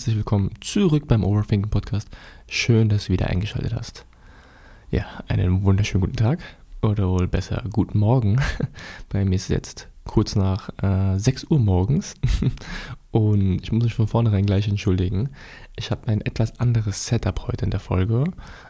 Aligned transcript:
Herzlich 0.00 0.16
willkommen 0.16 0.50
zurück 0.62 1.06
beim 1.08 1.22
Overthinking 1.22 1.68
Podcast. 1.68 2.08
Schön, 2.48 2.88
dass 2.88 3.04
du 3.04 3.12
wieder 3.12 3.26
eingeschaltet 3.26 3.74
hast. 3.74 4.06
Ja, 4.90 5.04
einen 5.28 5.62
wunderschönen 5.62 6.00
guten 6.00 6.16
Tag 6.16 6.38
oder 6.80 7.06
wohl 7.10 7.28
besser 7.28 7.62
guten 7.70 7.98
Morgen. 7.98 8.40
Bei 9.10 9.26
mir 9.26 9.36
ist 9.36 9.42
es 9.42 9.48
jetzt 9.48 9.88
kurz 10.06 10.36
nach 10.36 10.70
äh, 10.82 11.18
6 11.18 11.50
Uhr 11.50 11.58
morgens 11.58 12.14
und 13.10 13.60
ich 13.62 13.72
muss 13.72 13.84
mich 13.84 13.92
von 13.92 14.08
vornherein 14.08 14.46
gleich 14.46 14.68
entschuldigen. 14.68 15.28
Ich 15.76 15.90
habe 15.90 16.08
ein 16.08 16.22
etwas 16.22 16.58
anderes 16.60 17.04
Setup 17.04 17.46
heute 17.46 17.66
in 17.66 17.70
der 17.70 17.80
Folge. 17.80 18.24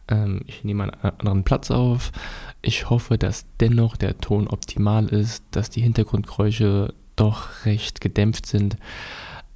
Ähm, 0.08 0.40
ich 0.48 0.64
nehme 0.64 0.82
einen 0.82 1.14
anderen 1.20 1.44
Platz 1.44 1.70
auf. 1.70 2.10
Ich 2.60 2.90
hoffe, 2.90 3.18
dass 3.18 3.46
dennoch 3.60 3.96
der 3.96 4.18
Ton 4.18 4.48
optimal 4.48 5.06
ist, 5.06 5.44
dass 5.52 5.70
die 5.70 5.82
Hintergrundgeräusche 5.82 6.92
doch 7.14 7.66
recht 7.66 8.00
gedämpft 8.00 8.46
sind. 8.46 8.78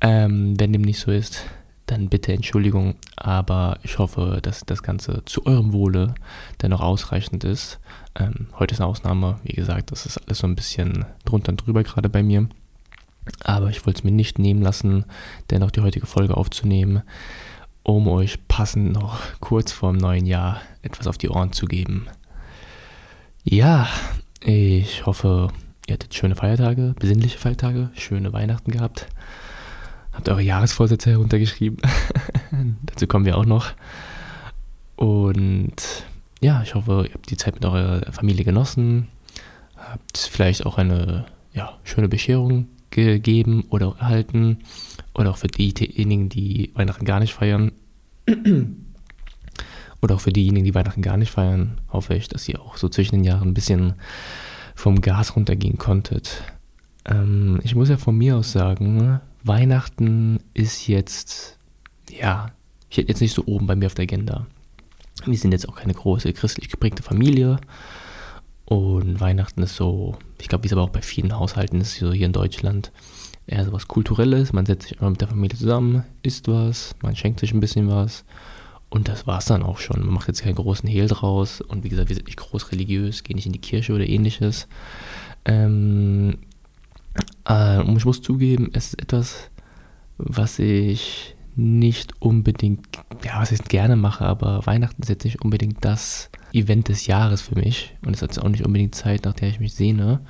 Ähm, 0.00 0.54
wenn 0.60 0.72
dem 0.72 0.82
nicht 0.82 1.00
so 1.00 1.10
ist, 1.10 1.44
dann 1.86 2.08
bitte 2.08 2.32
Entschuldigung, 2.32 2.94
aber 3.16 3.78
ich 3.82 3.98
hoffe, 3.98 4.38
dass 4.42 4.64
das 4.64 4.82
Ganze 4.82 5.22
zu 5.26 5.44
eurem 5.44 5.72
Wohle 5.72 6.14
dennoch 6.62 6.80
ausreichend 6.80 7.44
ist. 7.44 7.78
Ähm, 8.18 8.46
heute 8.58 8.74
ist 8.74 8.80
eine 8.80 8.88
Ausnahme, 8.88 9.38
wie 9.42 9.52
gesagt, 9.52 9.92
das 9.92 10.06
ist 10.06 10.18
alles 10.18 10.38
so 10.38 10.46
ein 10.46 10.56
bisschen 10.56 11.04
drunter 11.24 11.50
und 11.50 11.58
drüber 11.58 11.82
gerade 11.82 12.08
bei 12.08 12.22
mir. 12.22 12.48
Aber 13.42 13.70
ich 13.70 13.86
wollte 13.86 13.98
es 13.98 14.04
mir 14.04 14.12
nicht 14.12 14.38
nehmen 14.38 14.62
lassen, 14.62 15.04
dennoch 15.50 15.70
die 15.70 15.80
heutige 15.80 16.06
Folge 16.06 16.36
aufzunehmen, 16.36 17.02
um 17.82 18.08
euch 18.08 18.46
passend 18.48 18.92
noch 18.92 19.18
kurz 19.40 19.72
vor 19.72 19.92
dem 19.92 20.00
neuen 20.00 20.26
Jahr 20.26 20.60
etwas 20.82 21.06
auf 21.06 21.18
die 21.18 21.28
Ohren 21.28 21.52
zu 21.52 21.66
geben. 21.66 22.06
Ja, 23.44 23.88
ich 24.40 25.04
hoffe, 25.04 25.48
ihr 25.86 25.94
hattet 25.94 26.14
schöne 26.14 26.36
Feiertage, 26.36 26.94
besinnliche 26.98 27.38
Feiertage, 27.38 27.90
schöne 27.94 28.32
Weihnachten 28.32 28.70
gehabt. 28.70 29.06
Habt 30.14 30.28
eure 30.28 30.42
Jahresvorsätze 30.42 31.10
heruntergeschrieben. 31.10 31.78
Dazu 32.86 33.06
kommen 33.06 33.26
wir 33.26 33.36
auch 33.36 33.46
noch. 33.46 33.72
Und 34.96 35.74
ja, 36.40 36.62
ich 36.62 36.74
hoffe, 36.74 37.04
ihr 37.06 37.14
habt 37.14 37.30
die 37.30 37.36
Zeit 37.36 37.54
mit 37.54 37.64
eurer 37.64 38.12
Familie 38.12 38.44
genossen. 38.44 39.08
Habt 39.76 40.18
vielleicht 40.18 40.66
auch 40.66 40.78
eine 40.78 41.26
ja, 41.52 41.78
schöne 41.84 42.08
Bescherung 42.08 42.68
gegeben 42.90 43.64
oder 43.70 43.96
erhalten. 43.98 44.58
Oder 45.14 45.30
auch 45.30 45.36
für 45.36 45.48
diejenigen, 45.48 46.28
die 46.28 46.70
Weihnachten 46.74 47.04
gar 47.04 47.20
nicht 47.20 47.34
feiern. 47.34 47.72
oder 50.00 50.14
auch 50.14 50.20
für 50.20 50.32
diejenigen, 50.32 50.64
die 50.64 50.74
Weihnachten 50.74 51.02
gar 51.02 51.16
nicht 51.16 51.30
feiern, 51.30 51.80
hoffe 51.90 52.14
ich, 52.14 52.28
dass 52.28 52.48
ihr 52.48 52.60
auch 52.60 52.76
so 52.76 52.88
zwischen 52.88 53.16
den 53.16 53.24
Jahren 53.24 53.48
ein 53.48 53.54
bisschen 53.54 53.94
vom 54.74 55.00
Gas 55.00 55.34
runtergehen 55.34 55.78
konntet. 55.78 56.42
Ähm, 57.04 57.58
ich 57.62 57.74
muss 57.74 57.88
ja 57.88 57.96
von 57.96 58.16
mir 58.16 58.36
aus 58.36 58.52
sagen, 58.52 59.20
Weihnachten 59.44 60.40
ist 60.54 60.88
jetzt, 60.88 61.58
ja, 62.10 62.50
ich 62.88 62.96
hätte 62.96 63.08
jetzt 63.08 63.20
nicht 63.20 63.34
so 63.34 63.44
oben 63.46 63.66
bei 63.66 63.76
mir 63.76 63.86
auf 63.86 63.94
der 63.94 64.04
Agenda. 64.04 64.46
Wir 65.26 65.36
sind 65.36 65.52
jetzt 65.52 65.68
auch 65.68 65.76
keine 65.76 65.94
große 65.94 66.32
christlich 66.32 66.70
geprägte 66.70 67.02
Familie. 67.02 67.58
Und 68.64 69.20
Weihnachten 69.20 69.62
ist 69.62 69.76
so, 69.76 70.16
ich 70.40 70.48
glaube, 70.48 70.64
wie 70.64 70.68
es 70.68 70.72
aber 70.72 70.82
auch 70.82 70.90
bei 70.90 71.02
vielen 71.02 71.38
Haushalten 71.38 71.80
ist, 71.82 71.96
so 71.96 72.12
hier 72.12 72.26
in 72.26 72.32
Deutschland, 72.32 72.90
eher 73.46 73.64
so 73.64 73.72
was 73.72 73.86
Kulturelles. 73.86 74.54
Man 74.54 74.64
setzt 74.64 74.88
sich 74.88 74.92
einfach 74.92 75.10
mit 75.10 75.20
der 75.20 75.28
Familie 75.28 75.58
zusammen, 75.58 76.04
isst 76.22 76.48
was, 76.48 76.96
man 77.02 77.14
schenkt 77.14 77.40
sich 77.40 77.52
ein 77.52 77.60
bisschen 77.60 77.88
was. 77.88 78.24
Und 78.88 79.08
das 79.08 79.26
war 79.26 79.38
es 79.38 79.44
dann 79.44 79.62
auch 79.62 79.78
schon. 79.78 80.00
Man 80.00 80.14
macht 80.14 80.28
jetzt 80.28 80.42
keinen 80.42 80.54
großen 80.54 80.88
Hehl 80.88 81.08
draus. 81.08 81.60
Und 81.60 81.84
wie 81.84 81.88
gesagt, 81.88 82.08
wir 82.08 82.16
sind 82.16 82.26
nicht 82.26 82.38
groß 82.38 82.72
religiös, 82.72 83.24
gehen 83.24 83.36
nicht 83.36 83.46
in 83.46 83.52
die 83.52 83.60
Kirche 83.60 83.92
oder 83.92 84.06
ähnliches. 84.06 84.68
Ähm, 85.44 86.38
äh, 87.44 87.78
und 87.78 87.96
ich 87.96 88.04
muss 88.04 88.22
zugeben, 88.22 88.70
es 88.72 88.88
ist 88.88 89.02
etwas, 89.02 89.50
was 90.16 90.58
ich 90.58 91.36
nicht 91.56 92.20
unbedingt, 92.20 92.86
ja, 93.24 93.40
was 93.40 93.52
ich 93.52 93.62
gerne 93.64 93.96
mache, 93.96 94.24
aber 94.24 94.66
Weihnachten 94.66 95.02
ist 95.02 95.08
jetzt 95.08 95.24
nicht 95.24 95.42
unbedingt 95.42 95.84
das 95.84 96.30
Event 96.52 96.88
des 96.88 97.06
Jahres 97.06 97.42
für 97.42 97.54
mich. 97.54 97.94
Und 98.04 98.14
es 98.14 98.22
ist 98.22 98.38
auch 98.38 98.48
nicht 98.48 98.64
unbedingt 98.64 98.94
Zeit, 98.94 99.24
nach 99.24 99.34
der 99.34 99.48
ich 99.48 99.60
mich 99.60 99.74
sehne. 99.74 100.20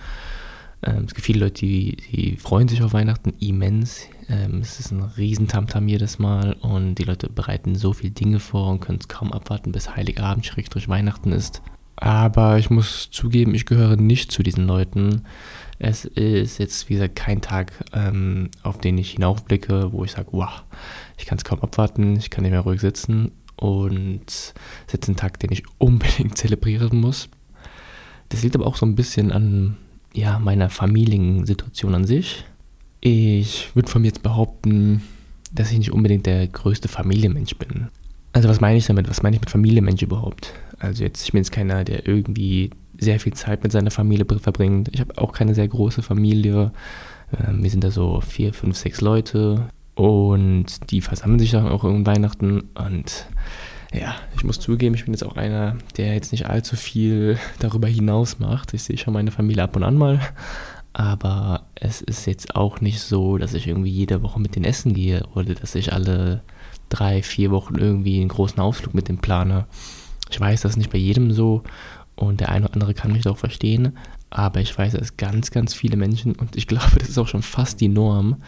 Ähm, 0.83 1.05
es 1.06 1.15
gibt 1.15 1.25
viele 1.25 1.41
Leute, 1.41 1.65
die, 1.65 1.97
die 2.12 2.37
freuen 2.37 2.69
sich 2.69 2.83
auf 2.83 2.93
Weihnachten 2.93 3.33
immens. 3.41 4.06
Ähm, 4.28 4.61
es 4.61 4.81
ist 4.81 4.91
ein 4.91 5.03
Riesentamtam 5.03 5.89
jedes 5.89 6.19
Mal 6.19 6.55
und 6.61 6.97
die 6.97 7.05
Leute 7.05 7.28
bereiten 7.28 7.75
so 7.75 7.93
viele 7.93 8.12
Dinge 8.12 8.41
vor 8.41 8.71
und 8.71 8.81
können 8.81 8.99
es 9.01 9.09
kaum 9.09 9.33
abwarten, 9.33 9.72
bis 9.72 9.97
Heiligabend, 9.97 10.45
Schrägstrich 10.45 10.89
Weihnachten 10.89 11.33
ist. 11.33 11.62
Aber 11.97 12.59
ich 12.59 12.71
muss 12.71 13.11
zugeben, 13.11 13.55
ich 13.55 13.66
gehöre 13.66 13.97
nicht 13.97 14.33
zu 14.33 14.43
diesen 14.43 14.66
Leuten. 14.66 15.22
Es 15.79 16.05
ist 16.05 16.59
jetzt, 16.59 16.89
wie 16.89 16.95
gesagt, 16.95 17.17
kein 17.17 17.41
Tag, 17.41 17.73
ähm, 17.93 18.51
auf 18.62 18.79
den 18.79 18.97
ich 18.99 19.12
hinaufblicke, 19.12 19.93
wo 19.93 20.05
ich 20.05 20.12
sage, 20.12 20.29
wow, 20.33 20.62
ich 21.19 21.27
kann 21.27 21.39
es 21.39 21.45
kaum 21.45 21.61
abwarten, 21.61 22.17
ich 22.17 22.31
kann 22.31 22.43
nicht 22.43 22.53
mehr 22.53 22.61
ruhig 22.61 22.81
sitzen. 22.81 23.33
Und 23.57 24.29
es 24.29 24.55
ist 24.87 24.93
jetzt 24.93 25.09
ein 25.09 25.17
Tag, 25.17 25.39
den 25.41 25.53
ich 25.53 25.65
unbedingt 25.79 26.37
zelebrieren 26.39 27.01
muss. 27.01 27.29
Das 28.29 28.43
liegt 28.43 28.55
aber 28.55 28.67
auch 28.67 28.77
so 28.77 28.87
ein 28.87 28.95
bisschen 28.95 29.33
an 29.33 29.77
ja, 30.13 30.39
meiner 30.39 30.71
Familiensituation 30.71 31.95
an 31.95 32.07
sich. 32.07 32.45
Ich 33.01 33.75
würde 33.75 33.91
von 33.91 34.03
mir 34.03 34.09
jetzt 34.09 34.23
behaupten, 34.23 35.03
dass 35.53 35.71
ich 35.71 35.79
nicht 35.79 35.93
unbedingt 35.93 36.27
der 36.27 36.47
größte 36.49 36.89
Familienmensch 36.89 37.57
bin. 37.57 37.89
Also 38.33 38.49
was 38.49 38.61
meine 38.61 38.79
ich 38.79 38.87
damit? 38.87 39.09
Was 39.09 39.23
meine 39.23 39.37
ich 39.37 39.41
mit 39.41 39.51
Familienmensch 39.51 40.03
überhaupt? 40.03 40.53
Also 40.79 41.05
jetzt, 41.05 41.25
ich 41.25 41.33
bin 41.33 41.41
jetzt 41.41 41.53
keiner, 41.53 41.84
der 41.84 42.09
irgendwie 42.09 42.71
sehr 42.99 43.21
viel 43.21 43.34
Zeit 43.34 43.62
mit 43.62 43.72
seiner 43.72 43.91
Familie 43.91 44.27
verbringt. 44.38 44.88
Ich 44.93 45.00
habe 45.00 45.19
auch 45.19 45.32
keine 45.32 45.55
sehr 45.55 45.69
große 45.69 46.03
Familie. 46.03 46.72
Ähm, 47.38 47.62
wir 47.62 47.71
sind 47.71 47.84
da 47.84 47.91
so 47.91 48.21
vier, 48.21 48.53
fünf, 48.55 48.77
sechs 48.77 49.00
Leute 49.00 49.69
und 49.94 50.91
die 50.91 51.00
versammeln 51.00 51.38
sich 51.38 51.53
dann 51.53 51.69
auch 51.69 51.84
um 51.84 52.06
Weihnachten 52.06 52.62
und 52.75 53.27
ja, 53.93 54.16
ich 54.37 54.43
muss 54.43 54.59
zugeben, 54.59 54.97
ich 54.97 55.04
bin 55.04 55.15
jetzt 55.15 55.25
auch 55.25 55.37
einer, 55.37 55.77
der 55.97 56.15
jetzt 56.15 56.33
nicht 56.33 56.47
allzu 56.47 56.75
viel 56.75 57.38
darüber 57.60 57.87
hinaus 57.87 58.41
macht. 58.41 58.75
Ich 58.75 58.83
sehe 58.83 58.99
schon 58.99 59.15
meine 59.15 59.31
Familie 59.31 59.62
ab 59.62 59.77
und 59.77 59.84
an 59.84 59.97
mal, 59.97 60.21
aber 60.93 61.66
es 61.77 62.00
ist 62.00 62.27
jetzt 62.27 62.56
auch 62.56 62.81
nicht 62.81 63.00
so, 63.00 63.38
dass 63.38 63.54
ich 63.54 63.69
irgendwie 63.69 63.91
jede 63.91 64.22
Woche 64.22 64.41
mit 64.41 64.56
denen 64.56 64.65
essen 64.65 64.94
gehe 64.94 65.25
oder 65.34 65.54
dass 65.54 65.75
ich 65.77 65.93
alle 65.93 66.43
drei, 66.88 67.22
vier 67.22 67.50
Wochen 67.50 67.77
irgendwie 67.77 68.21
einen 68.21 68.28
großen 68.28 68.59
Ausflug 68.60 68.94
mit 68.94 69.09
dem 69.09 69.19
plane. 69.19 69.66
Ich 70.31 70.41
weiß, 70.41 70.62
das 70.62 70.72
ist 70.72 70.78
nicht 70.78 70.91
bei 70.91 70.99
jedem 70.99 71.33
so 71.33 71.62
und 72.17 72.41
der 72.41 72.51
eine 72.51 72.67
oder 72.67 72.75
andere 72.75 72.95
kann 72.95 73.13
mich 73.13 73.23
doch 73.23 73.37
verstehen, 73.37 73.97
aber 74.31 74.61
ich 74.61 74.77
weiß, 74.77 74.93
dass 74.95 75.17
ganz, 75.17 75.51
ganz 75.51 75.75
viele 75.75 75.97
Menschen 75.97 76.35
und 76.35 76.57
ich 76.57 76.67
glaube, 76.67 76.99
das 76.99 77.09
ist 77.09 77.19
auch 77.19 77.29
schon 77.29 77.43
fast 77.43 77.81
die 77.81 77.89
Norm, 77.89 78.43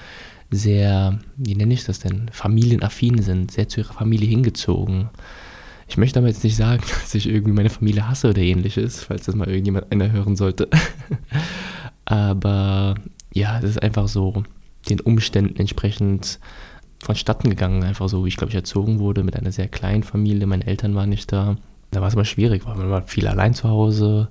sehr, 0.50 1.18
wie 1.36 1.54
nenne 1.54 1.74
ich 1.74 1.84
das 1.84 1.98
denn, 1.98 2.28
familienaffin 2.32 3.20
sind, 3.22 3.50
sehr 3.50 3.68
zu 3.68 3.80
ihrer 3.80 3.92
Familie 3.92 4.28
hingezogen. 4.28 5.08
Ich 5.88 5.96
möchte 5.96 6.18
aber 6.18 6.28
jetzt 6.28 6.44
nicht 6.44 6.56
sagen, 6.56 6.82
dass 7.00 7.14
ich 7.14 7.28
irgendwie 7.28 7.52
meine 7.52 7.70
Familie 7.70 8.08
hasse 8.08 8.30
oder 8.30 8.42
ähnliches, 8.42 9.04
falls 9.04 9.26
das 9.26 9.34
mal 9.34 9.48
irgendjemand 9.48 9.90
einer 9.92 10.10
hören 10.10 10.36
sollte. 10.36 10.68
aber 12.04 12.94
ja, 13.32 13.60
das 13.60 13.70
ist 13.70 13.82
einfach 13.82 14.08
so 14.08 14.44
den 14.88 15.00
Umständen 15.00 15.56
entsprechend 15.56 16.38
vonstatten 17.02 17.50
gegangen, 17.50 17.84
einfach 17.84 18.08
so, 18.08 18.24
wie 18.24 18.28
ich 18.28 18.36
glaube 18.36 18.50
ich 18.50 18.56
erzogen 18.56 18.98
wurde, 18.98 19.22
mit 19.22 19.36
einer 19.36 19.52
sehr 19.52 19.68
kleinen 19.68 20.02
Familie. 20.02 20.46
Meine 20.46 20.66
Eltern 20.66 20.94
waren 20.94 21.10
nicht 21.10 21.30
da. 21.30 21.56
Da 21.90 22.00
war 22.00 22.08
es 22.08 22.14
immer 22.14 22.24
schwierig, 22.24 22.66
weil 22.66 22.76
man 22.76 22.90
war 22.90 23.02
viel 23.02 23.26
allein 23.26 23.54
zu 23.54 23.68
Hause. 23.68 24.28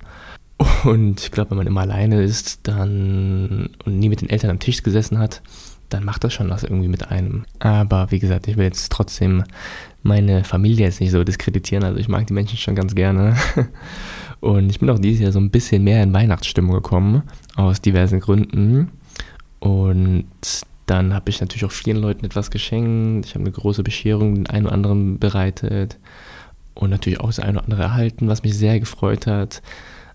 Und 0.84 1.20
ich 1.20 1.30
glaube, 1.30 1.50
wenn 1.50 1.58
man 1.58 1.66
immer 1.66 1.82
alleine 1.82 2.22
ist, 2.22 2.60
dann 2.66 3.70
und 3.84 3.98
nie 3.98 4.08
mit 4.08 4.20
den 4.20 4.30
Eltern 4.30 4.50
am 4.50 4.58
Tisch 4.58 4.82
gesessen 4.82 5.18
hat, 5.18 5.42
dann 5.88 6.04
macht 6.04 6.24
das 6.24 6.32
schon 6.32 6.50
was 6.50 6.64
irgendwie 6.64 6.88
mit 6.88 7.10
einem. 7.10 7.44
Aber 7.58 8.10
wie 8.10 8.18
gesagt, 8.18 8.48
ich 8.48 8.56
will 8.56 8.64
jetzt 8.64 8.90
trotzdem 8.90 9.44
meine 10.02 10.44
Familie 10.44 10.86
jetzt 10.86 11.00
nicht 11.00 11.10
so 11.10 11.24
diskreditieren. 11.24 11.84
Also 11.84 11.98
ich 11.98 12.08
mag 12.08 12.26
die 12.26 12.32
Menschen 12.32 12.58
schon 12.58 12.74
ganz 12.74 12.94
gerne. 12.94 13.36
Und 14.40 14.70
ich 14.70 14.80
bin 14.80 14.90
auch 14.90 14.98
dieses 14.98 15.20
Jahr 15.20 15.32
so 15.32 15.40
ein 15.40 15.50
bisschen 15.50 15.84
mehr 15.84 16.02
in 16.02 16.12
Weihnachtsstimmung 16.12 16.74
gekommen, 16.74 17.22
aus 17.54 17.80
diversen 17.80 18.20
Gründen. 18.20 18.90
Und 19.60 20.26
dann 20.86 21.14
habe 21.14 21.30
ich 21.30 21.40
natürlich 21.40 21.64
auch 21.64 21.72
vielen 21.72 21.96
Leuten 21.96 22.24
etwas 22.24 22.50
geschenkt. 22.50 23.26
Ich 23.26 23.34
habe 23.34 23.44
eine 23.44 23.52
große 23.52 23.82
Bescherung 23.82 24.34
den 24.34 24.46
einen 24.46 24.66
oder 24.66 24.74
anderen 24.74 25.18
bereitet. 25.18 25.98
Und 26.76 26.90
natürlich 26.90 27.20
auch 27.20 27.26
das 27.26 27.40
eine 27.40 27.58
oder 27.58 27.64
andere 27.64 27.82
erhalten, 27.82 28.28
was 28.28 28.42
mich 28.42 28.56
sehr 28.56 28.78
gefreut 28.78 29.26
hat. 29.26 29.62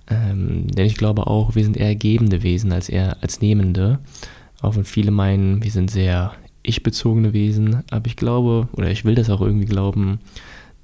Ähm, 0.09 0.67
denn 0.67 0.85
ich 0.85 0.95
glaube 0.95 1.27
auch, 1.27 1.55
wir 1.55 1.63
sind 1.63 1.77
eher 1.77 1.95
gebende 1.95 2.43
Wesen 2.43 2.71
als 2.71 2.87
eher 2.87 3.17
als 3.21 3.41
nehmende. 3.41 3.99
Auch 4.61 4.75
wenn 4.75 4.85
viele 4.85 5.11
meinen, 5.11 5.63
wir 5.63 5.71
sind 5.71 5.91
sehr 5.91 6.33
ich-bezogene 6.63 7.33
Wesen. 7.33 7.83
Aber 7.91 8.07
ich 8.07 8.15
glaube, 8.15 8.67
oder 8.73 8.89
ich 8.89 9.05
will 9.05 9.15
das 9.15 9.29
auch 9.29 9.41
irgendwie 9.41 9.65
glauben, 9.65 10.19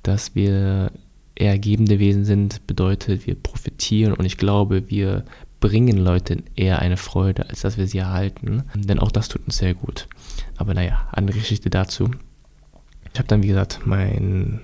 dass 0.04 0.36
wir 0.36 0.92
eher 1.36 1.60
gebende 1.60 2.00
Wesen 2.00 2.26
sind, 2.26 2.66
bedeutet, 2.66 3.28
wir 3.28 3.36
profitieren 3.36 4.14
und 4.14 4.26
ich 4.26 4.38
glaube, 4.38 4.90
wir 4.90 5.24
bringen 5.60 5.98
Leuten 5.98 6.44
eher 6.56 6.80
eine 6.80 6.98
Freude, 6.98 7.50
als 7.50 7.62
dass 7.62 7.78
wir 7.78 7.88
sie 7.88 8.00
erhalten. 8.00 8.64
Denn 8.76 9.00
auch 9.00 9.12
das 9.12 9.28
tut 9.28 9.46
uns 9.46 9.58
sehr 9.58 9.74
gut. 9.74 10.08
Aber 10.56 10.74
naja, 10.74 11.08
andere 11.12 11.38
Geschichte 11.38 11.70
dazu. 11.70 12.12
Ich 13.14 13.20
habe 13.20 13.28
dann, 13.28 13.44
wie 13.44 13.48
gesagt, 13.48 13.82
mein 13.86 14.62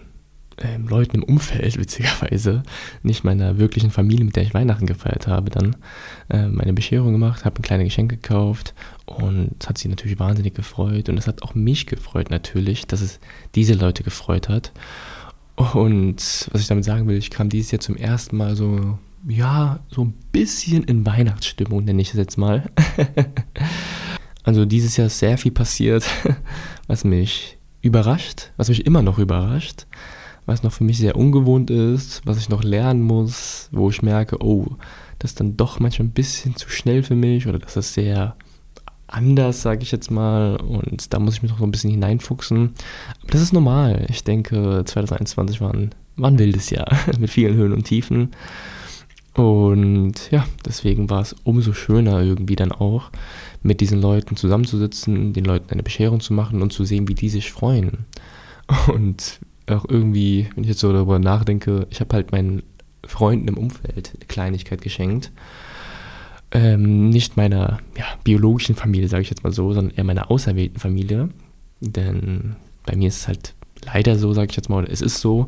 ähm, 0.58 0.88
Leuten 0.88 1.18
im 1.18 1.24
Umfeld, 1.24 1.78
witzigerweise, 1.80 2.64
nicht 3.02 3.24
meiner 3.24 3.58
wirklichen 3.58 3.92
Familie, 3.92 4.26
mit 4.26 4.36
der 4.36 4.44
ich 4.44 4.54
Weihnachten 4.54 4.86
gefeiert 4.86 5.28
habe, 5.28 5.50
dann 5.50 5.76
äh, 6.30 6.48
meine 6.48 6.74
Bescherung 6.74 7.14
gemacht, 7.14 7.46
habe 7.46 7.60
ein 7.60 7.64
kleines 7.64 7.86
Geschenk 7.86 8.10
gekauft 8.10 8.74
und 9.06 9.52
es 9.60 9.68
hat 9.68 9.78
sie 9.78 9.88
natürlich 9.88 10.20
wahnsinnig 10.20 10.54
gefreut 10.54 11.10
und 11.10 11.18
es 11.18 11.28
hat 11.28 11.44
auch 11.44 11.56
mich 11.56 11.86
gefreut 11.86 12.30
natürlich, 12.30 12.88
dass 12.88 13.02
es 13.02 13.20
diese 13.56 13.74
Leute 13.74 14.04
gefreut 14.04 14.50
hat. 14.50 14.72
Und 15.56 16.50
was 16.52 16.62
ich 16.62 16.68
damit 16.68 16.84
sagen 16.84 17.08
will, 17.08 17.18
ich 17.18 17.30
kam 17.30 17.50
dieses 17.50 17.72
Jahr 17.72 17.80
zum 17.80 17.96
ersten 17.96 18.38
Mal 18.38 18.56
so, 18.56 18.98
ja, 19.28 19.80
so 19.90 20.06
ein 20.06 20.14
bisschen 20.32 20.84
in 20.84 21.06
Weihnachtsstimmung, 21.06 21.84
nenne 21.84 22.02
ich 22.02 22.10
es 22.10 22.16
jetzt 22.16 22.38
mal. 22.38 22.72
also 24.44 24.66
dieses 24.66 24.98
Jahr 24.98 25.08
ist 25.08 25.20
sehr 25.20 25.38
viel 25.38 25.52
passiert, 25.52 26.06
was 26.88 27.04
mich 27.04 27.58
überrascht, 27.82 28.52
was 28.58 28.70
mich 28.70 28.86
immer 28.86 29.04
noch 29.04 29.20
überrascht 29.20 29.86
was 30.46 30.64
noch 30.64 30.72
für 30.72 30.84
mich 30.84 30.98
sehr 30.98 31.16
ungewohnt 31.16 31.70
ist, 31.70 32.22
was 32.26 32.38
ich 32.38 32.50
noch 32.50 32.64
lernen 32.64 33.02
muss, 33.02 33.70
wo 33.72 33.90
ich 33.90 34.02
merke, 34.02 34.44
oh, 34.44 34.68
das 35.20 35.32
ist 35.32 35.40
dann 35.40 35.56
doch 35.58 35.80
manchmal 35.80 36.08
ein 36.08 36.14
bisschen 36.14 36.56
zu 36.56 36.70
schnell 36.70 37.04
für 37.04 37.16
mich 37.16 37.48
oder 37.48 37.60
das 37.60 37.78
ist 37.78 37.94
sehr 37.94 38.36
anders, 39.08 39.62
sage 39.62 39.84
ich 39.84 39.92
jetzt 39.92 40.12
mal. 40.12 40.58
Und 40.58 41.14
da 41.14 41.20
muss 41.20 41.36
ich 41.36 41.44
mich 41.44 41.52
noch 41.52 41.60
so 41.60 41.66
ein 41.66 41.72
bisschen 41.72 41.92
hineinfuchsen. 41.92 42.74
Aber 43.22 43.32
das 43.32 43.42
ist 43.42 43.54
normal. 43.54 44.06
Ich 44.10 44.24
denke, 44.24 44.84
2021 44.86 45.62
war 45.62 45.74
ein, 45.74 45.92
war 46.16 46.30
ein 46.30 46.40
wildes 46.40 46.70
Jahr 46.70 46.92
mit 47.20 47.30
vielen 47.30 47.56
Höhen 47.56 47.74
und 47.74 47.84
Tiefen. 47.84 48.32
Und 49.36 50.30
ja, 50.30 50.46
deswegen 50.66 51.10
war 51.10 51.22
es 51.22 51.36
umso 51.44 51.74
schöner 51.74 52.22
irgendwie 52.22 52.56
dann 52.56 52.72
auch, 52.72 53.10
mit 53.64 53.82
diesen 53.82 54.00
Leuten 54.00 54.36
zusammenzusitzen, 54.36 55.34
den 55.34 55.46
Leuten 55.46 55.72
eine 55.72 55.84
Bescherung 55.84 56.20
zu 56.20 56.34
machen 56.34 56.62
und 56.62 56.72
zu 56.72 56.84
sehen, 56.84 57.08
wie 57.08 57.16
die 57.16 57.30
sich 57.30 57.52
freuen. 57.52 58.06
Und 58.94 59.40
auch 59.68 59.86
irgendwie, 59.88 60.50
wenn 60.56 60.64
ich 60.64 60.70
jetzt 60.70 60.80
so 60.80 60.92
darüber 60.92 61.20
nachdenke, 61.20 61.88
ich 61.90 62.00
habe 62.00 62.16
halt 62.16 62.32
meinen 62.32 62.64
Freunden 63.06 63.48
im 63.48 63.58
Umfeld 63.58 64.12
eine 64.16 64.26
Kleinigkeit 64.28 64.82
geschenkt. 64.82 65.32
Ähm, 66.52 67.10
nicht 67.10 67.36
meiner 67.36 67.80
ja, 67.98 68.06
biologischen 68.24 68.76
Familie, 68.76 69.08
sage 69.08 69.24
ich 69.24 69.30
jetzt 69.30 69.44
mal 69.44 69.52
so, 69.52 69.74
sondern 69.74 69.96
eher 69.96 70.04
meiner 70.04 70.30
auserwählten 70.30 70.80
Familie. 70.80 71.30
Denn 71.80 72.56
bei 72.86 72.96
mir 72.96 73.08
ist 73.08 73.18
es 73.22 73.28
halt 73.28 73.54
leider 73.86 74.18
so, 74.18 74.34
sage 74.34 74.52
ich 74.52 74.56
jetzt 74.56 74.70
mal, 74.70 74.84
oder 74.84 74.92
es 74.92 75.02
ist 75.02 75.20
so, 75.20 75.48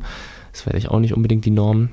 das 0.52 0.66
wäre 0.66 0.70
vielleicht 0.70 0.90
auch 0.90 1.00
nicht 1.00 1.14
unbedingt 1.14 1.44
die 1.44 1.50
Norm, 1.50 1.90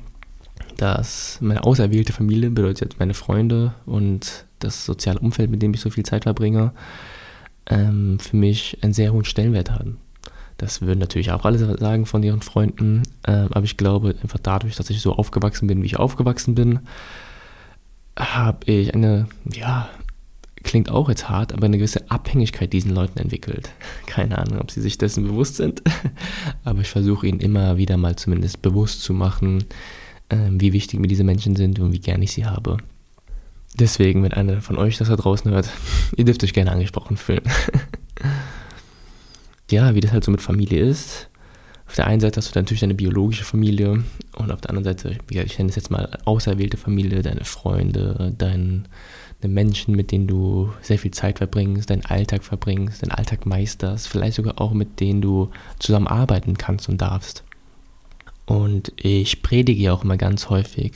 dass 0.78 1.38
meine 1.42 1.64
auserwählte 1.64 2.14
Familie 2.14 2.50
bedeutet 2.50 2.82
jetzt 2.82 3.00
meine 3.00 3.14
Freunde 3.14 3.74
und 3.86 4.46
das 4.60 4.86
soziale 4.86 5.20
Umfeld, 5.20 5.52
mit 5.52 5.62
dem 5.62 5.74
ich 5.74 5.82
so 5.82 5.90
viel 5.90 6.06
Zeit 6.06 6.24
verbringe, 6.24 6.72
ähm, 7.68 8.18
für 8.20 8.36
mich 8.36 8.78
einen 8.82 8.94
sehr 8.94 9.14
hohen 9.14 9.26
Stellenwert 9.26 9.72
haben. 9.72 9.98
Das 10.58 10.82
würden 10.82 11.00
natürlich 11.00 11.32
auch 11.32 11.46
alle 11.46 11.78
sagen 11.78 12.06
von 12.06 12.24
ihren 12.24 12.42
Freunden. 12.42 13.04
Ähm, 13.28 13.50
aber 13.52 13.64
ich 13.64 13.78
glaube, 13.78 14.16
einfach 14.22 14.40
dadurch, 14.40 14.76
dass 14.76 14.90
ich 14.90 15.02
so 15.02 15.14
aufgewachsen 15.14 15.68
bin, 15.68 15.82
wie 15.82 15.88
ich 15.88 15.98
aufgewachsen 15.98 16.56
bin, 16.56 16.80
habe 18.18 18.72
ich 18.72 18.94
eine, 18.94 19.28
ja, 19.52 19.90
klingt 20.64 20.90
auch 20.90 21.10
jetzt 21.10 21.30
hart, 21.30 21.54
aber 21.54 21.66
eine 21.66 21.78
gewisse 21.78 22.10
Abhängigkeit 22.10 22.72
diesen 22.74 22.94
Leuten 22.94 23.20
entwickelt. 23.20 23.70
Keine 24.06 24.38
Ahnung, 24.38 24.60
ob 24.60 24.72
sie 24.72 24.82
sich 24.82 24.98
dessen 24.98 25.24
bewusst 25.28 25.56
sind. 25.56 25.82
aber 26.64 26.82
ich 26.82 26.90
versuche 26.90 27.28
ihnen 27.28 27.40
immer 27.40 27.78
wieder 27.78 27.98
mal 27.98 28.16
zumindest 28.16 28.62
bewusst 28.62 29.02
zu 29.02 29.14
machen, 29.14 29.66
ähm, 30.30 30.60
wie 30.60 30.74
wichtig 30.74 31.00
mir 31.00 31.08
diese 31.08 31.24
Menschen 31.24 31.56
sind 31.56 31.80
und 31.80 31.92
wie 31.92 32.00
gern 32.00 32.22
ich 32.22 32.32
sie 32.32 32.46
habe. 32.46 32.78
Deswegen, 33.78 34.22
wenn 34.24 34.34
einer 34.34 34.62
von 34.62 34.78
euch 34.78 34.98
das 34.98 35.10
da 35.10 35.16
draußen 35.16 35.52
hört, 35.52 35.70
ihr 36.16 36.26
dürft 36.26 36.44
euch 36.44 36.54
gerne 36.54 36.72
angesprochen 36.72 37.18
fühlen. 37.18 37.44
Ja, 39.72 39.96
wie 39.96 40.02
das 40.02 40.12
halt 40.12 40.24
so 40.24 40.32
mit 40.32 40.42
Familie 40.42 40.82
ist. 40.82 41.30
Auf 41.88 41.96
der 41.96 42.08
einen 42.08 42.22
Seite 42.22 42.38
hast 42.38 42.56
du 42.56 42.60
natürlich 42.60 42.82
deine 42.82 42.96
biologische 42.96 43.44
Familie 43.44 44.04
und 44.36 44.52
auf 44.52 44.62
der 44.62 44.70
anderen 44.70 44.86
Seite, 44.86 45.18
wie 45.28 45.36
gesagt, 45.36 45.52
ich 45.52 45.58
nenne 45.58 45.70
es 45.70 45.76
jetzt 45.76 45.92
mal 45.92 46.18
auserwählte 46.26 46.78
Familie, 46.78 47.22
deine 47.22 47.44
Freunde, 47.44 48.34
deine 48.38 48.84
Menschen, 49.44 49.96
mit 49.96 50.12
denen 50.12 50.26
du 50.26 50.72
sehr 50.82 50.98
viel 50.98 51.12
Zeit 51.12 51.40
verbringst, 51.40 51.90
deinen 51.90 52.06
Alltag 52.06 52.44
verbringst, 52.44 53.04
deinen 53.04 53.12
Alltag 53.12 53.46
meisterst, 53.46 54.08
vielleicht 54.08 54.38
sogar 54.38 54.62
auch 54.62 54.74
mit 54.74 55.02
denen 55.02 55.22
du 55.22 55.50
zusammenarbeiten 55.80 56.58
kannst 56.58 56.88
und 56.88 57.02
darfst. 57.02 57.44
Und 58.46 58.94
ich 58.98 59.42
predige 59.42 59.84
ja 59.84 59.94
auch 59.94 60.04
immer 60.04 60.18
ganz 60.18 60.50
häufig, 60.50 60.94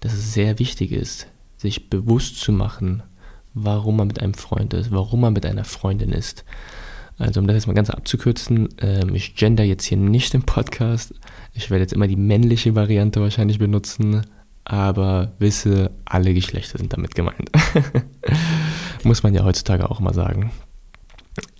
dass 0.00 0.12
es 0.14 0.34
sehr 0.34 0.58
wichtig 0.58 0.92
ist, 0.92 1.28
sich 1.56 1.88
bewusst 1.88 2.40
zu 2.40 2.52
machen, 2.52 3.02
warum 3.54 3.96
man 3.96 4.08
mit 4.08 4.20
einem 4.20 4.34
Freund 4.34 4.74
ist, 4.74 4.90
warum 4.90 5.20
man 5.20 5.32
mit 5.32 5.46
einer 5.46 5.64
Freundin 5.64 6.10
ist. 6.10 6.44
Also 7.18 7.40
um 7.40 7.46
das 7.46 7.54
jetzt 7.54 7.66
mal 7.66 7.74
ganz 7.74 7.90
abzukürzen, 7.90 8.68
ähm, 8.80 9.14
ich 9.14 9.36
gender 9.36 9.64
jetzt 9.64 9.84
hier 9.84 9.98
nicht 9.98 10.34
im 10.34 10.42
Podcast. 10.42 11.14
Ich 11.52 11.70
werde 11.70 11.82
jetzt 11.82 11.92
immer 11.92 12.08
die 12.08 12.16
männliche 12.16 12.74
Variante 12.74 13.20
wahrscheinlich 13.20 13.58
benutzen, 13.58 14.22
aber 14.64 15.32
wisse, 15.38 15.92
alle 16.04 16.34
Geschlechter 16.34 16.78
sind 16.78 16.92
damit 16.92 17.14
gemeint. 17.14 17.50
Muss 19.04 19.22
man 19.22 19.34
ja 19.34 19.44
heutzutage 19.44 19.90
auch 19.90 20.00
mal 20.00 20.14
sagen. 20.14 20.50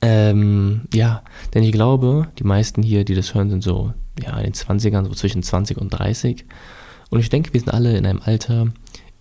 Ähm, 0.02 0.82
ja, 0.92 1.22
denn 1.52 1.62
ich 1.62 1.72
glaube, 1.72 2.28
die 2.38 2.44
meisten 2.44 2.82
hier, 2.82 3.04
die 3.04 3.14
das 3.14 3.34
hören, 3.34 3.50
sind 3.50 3.62
so 3.62 3.92
ja, 4.22 4.36
in 4.38 4.44
den 4.44 4.54
20ern, 4.54 5.04
so 5.04 5.14
zwischen 5.14 5.42
20 5.42 5.78
und 5.78 5.90
30. 5.90 6.44
Und 7.10 7.20
ich 7.20 7.28
denke, 7.28 7.52
wir 7.52 7.60
sind 7.60 7.72
alle 7.72 7.96
in 7.96 8.06
einem 8.06 8.20
Alter, 8.24 8.68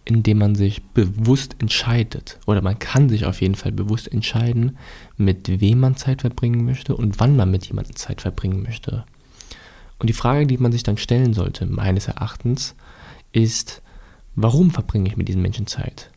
indem 0.05 0.39
man 0.39 0.55
sich 0.55 0.83
bewusst 0.83 1.55
entscheidet. 1.59 2.39
Oder 2.45 2.61
man 2.61 2.79
kann 2.79 3.09
sich 3.09 3.25
auf 3.25 3.41
jeden 3.41 3.55
Fall 3.55 3.71
bewusst 3.71 4.11
entscheiden, 4.11 4.77
mit 5.17 5.61
wem 5.61 5.79
man 5.79 5.95
Zeit 5.95 6.21
verbringen 6.21 6.65
möchte 6.65 6.95
und 6.95 7.19
wann 7.19 7.35
man 7.35 7.51
mit 7.51 7.65
jemandem 7.65 7.95
Zeit 7.95 8.21
verbringen 8.21 8.63
möchte. 8.63 9.05
Und 9.99 10.09
die 10.09 10.13
Frage, 10.13 10.45
die 10.45 10.57
man 10.57 10.71
sich 10.71 10.83
dann 10.83 10.97
stellen 10.97 11.33
sollte, 11.33 11.65
meines 11.65 12.07
Erachtens, 12.07 12.75
ist, 13.31 13.81
warum 14.35 14.71
verbringe 14.71 15.07
ich 15.07 15.17
mit 15.17 15.27
diesem 15.27 15.41
Menschen 15.41 15.67
Zeit? 15.67 16.11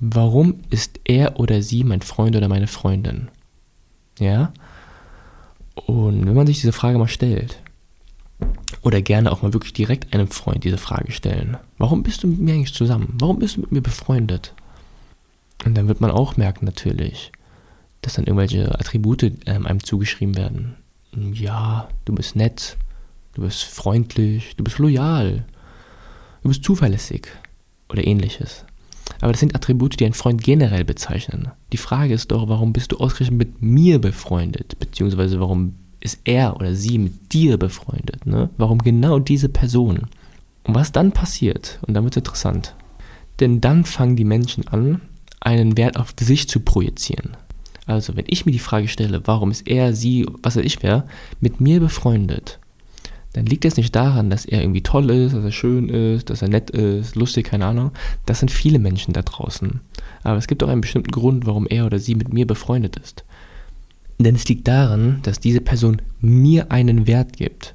Warum 0.00 0.60
ist 0.70 1.00
er 1.04 1.40
oder 1.40 1.62
sie 1.62 1.84
mein 1.84 2.02
Freund 2.02 2.36
oder 2.36 2.48
meine 2.48 2.66
Freundin? 2.66 3.28
Ja? 4.18 4.52
Und 5.74 6.26
wenn 6.26 6.34
man 6.34 6.46
sich 6.46 6.60
diese 6.60 6.72
Frage 6.72 6.98
mal 6.98 7.08
stellt, 7.08 7.60
oder 8.82 9.02
gerne 9.02 9.32
auch 9.32 9.42
mal 9.42 9.52
wirklich 9.52 9.72
direkt 9.72 10.14
einem 10.14 10.28
Freund 10.28 10.64
diese 10.64 10.78
Frage 10.78 11.12
stellen. 11.12 11.56
Warum 11.78 12.02
bist 12.02 12.22
du 12.22 12.28
mit 12.28 12.40
mir 12.40 12.54
eigentlich 12.54 12.74
zusammen? 12.74 13.14
Warum 13.18 13.38
bist 13.38 13.56
du 13.56 13.62
mit 13.62 13.72
mir 13.72 13.80
befreundet? 13.80 14.54
Und 15.64 15.76
dann 15.76 15.88
wird 15.88 16.00
man 16.00 16.10
auch 16.10 16.36
merken 16.36 16.64
natürlich, 16.64 17.32
dass 18.02 18.14
dann 18.14 18.26
irgendwelche 18.26 18.78
Attribute 18.78 19.24
ähm, 19.46 19.66
einem 19.66 19.82
zugeschrieben 19.82 20.36
werden. 20.36 20.76
Ja, 21.32 21.88
du 22.04 22.14
bist 22.14 22.36
nett, 22.36 22.76
du 23.34 23.42
bist 23.42 23.64
freundlich, 23.64 24.54
du 24.56 24.64
bist 24.64 24.78
loyal, 24.78 25.44
du 26.42 26.48
bist 26.48 26.62
zuverlässig 26.62 27.28
oder 27.88 28.06
ähnliches. 28.06 28.64
Aber 29.20 29.32
das 29.32 29.40
sind 29.40 29.54
Attribute, 29.54 29.98
die 29.98 30.04
ein 30.04 30.12
Freund 30.12 30.42
generell 30.44 30.84
bezeichnen. 30.84 31.50
Die 31.72 31.78
Frage 31.78 32.14
ist 32.14 32.30
doch, 32.30 32.48
warum 32.48 32.72
bist 32.72 32.92
du 32.92 32.98
ausgerechnet 32.98 33.38
mit 33.38 33.62
mir 33.62 34.00
befreundet? 34.00 34.78
Beziehungsweise 34.78 35.40
warum 35.40 35.74
ist 36.00 36.20
er 36.24 36.56
oder 36.56 36.74
sie 36.74 36.98
mit 36.98 37.32
dir 37.32 37.56
befreundet? 37.56 38.26
Ne? 38.26 38.50
Warum 38.56 38.78
genau 38.78 39.18
diese 39.18 39.48
Person? 39.48 40.06
Und 40.64 40.74
was 40.74 40.92
dann 40.92 41.12
passiert, 41.12 41.78
und 41.86 41.94
dann 41.94 42.04
wird 42.04 42.14
es 42.14 42.20
interessant, 42.20 42.74
denn 43.40 43.60
dann 43.60 43.84
fangen 43.84 44.16
die 44.16 44.24
Menschen 44.24 44.68
an, 44.68 45.00
einen 45.40 45.76
Wert 45.76 45.96
auf 45.96 46.14
sich 46.18 46.48
zu 46.48 46.60
projizieren. 46.60 47.36
Also 47.86 48.16
wenn 48.16 48.26
ich 48.28 48.44
mir 48.44 48.52
die 48.52 48.58
Frage 48.58 48.88
stelle, 48.88 49.22
warum 49.24 49.50
ist 49.50 49.66
er, 49.66 49.94
sie, 49.94 50.26
was 50.42 50.56
weiß 50.56 50.64
ich 50.64 50.82
wer, 50.82 51.06
mit 51.40 51.60
mir 51.60 51.80
befreundet, 51.80 52.58
dann 53.32 53.46
liegt 53.46 53.64
es 53.64 53.76
nicht 53.76 53.94
daran, 53.94 54.30
dass 54.30 54.44
er 54.44 54.62
irgendwie 54.62 54.82
toll 54.82 55.10
ist, 55.10 55.34
dass 55.34 55.44
er 55.44 55.52
schön 55.52 55.88
ist, 55.88 56.28
dass 56.28 56.42
er 56.42 56.48
nett 56.48 56.70
ist, 56.70 57.14
lustig, 57.14 57.46
keine 57.46 57.66
Ahnung. 57.66 57.92
Das 58.26 58.40
sind 58.40 58.50
viele 58.50 58.78
Menschen 58.78 59.12
da 59.12 59.22
draußen. 59.22 59.80
Aber 60.22 60.38
es 60.38 60.48
gibt 60.48 60.62
auch 60.62 60.68
einen 60.68 60.80
bestimmten 60.80 61.10
Grund, 61.10 61.46
warum 61.46 61.66
er 61.66 61.86
oder 61.86 61.98
sie 61.98 62.14
mit 62.14 62.32
mir 62.32 62.46
befreundet 62.46 62.96
ist. 62.96 63.24
Denn 64.18 64.34
es 64.34 64.48
liegt 64.48 64.66
daran, 64.66 65.20
dass 65.22 65.40
diese 65.40 65.60
Person 65.60 66.02
mir 66.20 66.72
einen 66.72 67.06
Wert 67.06 67.36
gibt. 67.36 67.74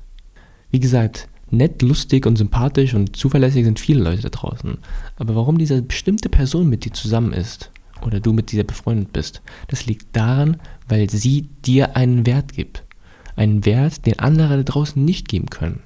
Wie 0.71 0.79
gesagt, 0.79 1.29
nett, 1.51 1.81
lustig 1.81 2.25
und 2.25 2.37
sympathisch 2.37 2.93
und 2.93 3.15
zuverlässig 3.15 3.63
sind 3.63 3.79
viele 3.79 4.03
Leute 4.03 4.23
da 4.23 4.29
draußen. 4.29 4.77
Aber 5.17 5.35
warum 5.35 5.57
diese 5.57 5.81
bestimmte 5.81 6.29
Person 6.29 6.69
mit 6.69 6.83
dir 6.83 6.91
zusammen 6.91 7.31
ist 7.31 7.71
oder 8.01 8.19
du 8.19 8.33
mit 8.33 8.51
dieser 8.51 8.63
befreundet 8.63 9.13
bist, 9.13 9.41
das 9.67 9.85
liegt 9.85 10.15
daran, 10.15 10.57
weil 10.89 11.09
sie 11.09 11.47
dir 11.65 11.95
einen 11.95 12.25
Wert 12.25 12.53
gibt. 12.53 12.83
Einen 13.35 13.65
Wert, 13.65 14.05
den 14.05 14.19
andere 14.19 14.57
da 14.57 14.63
draußen 14.63 15.03
nicht 15.03 15.27
geben 15.29 15.49
können. 15.49 15.81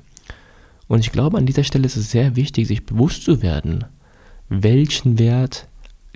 Und 0.87 1.01
ich 1.01 1.11
glaube, 1.11 1.37
an 1.37 1.45
dieser 1.45 1.63
Stelle 1.63 1.85
ist 1.85 1.97
es 1.97 2.11
sehr 2.11 2.35
wichtig, 2.35 2.67
sich 2.67 2.85
bewusst 2.85 3.23
zu 3.23 3.41
werden, 3.41 3.85
welchen 4.49 5.19
Wert 5.19 5.67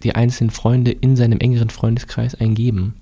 die 0.03 0.15
einzelnen 0.15 0.50
Freunde 0.50 0.91
in 0.91 1.15
seinem 1.15 1.39
engeren 1.39 1.69
Freundeskreis 1.69 2.36
eingeben. 2.36 2.95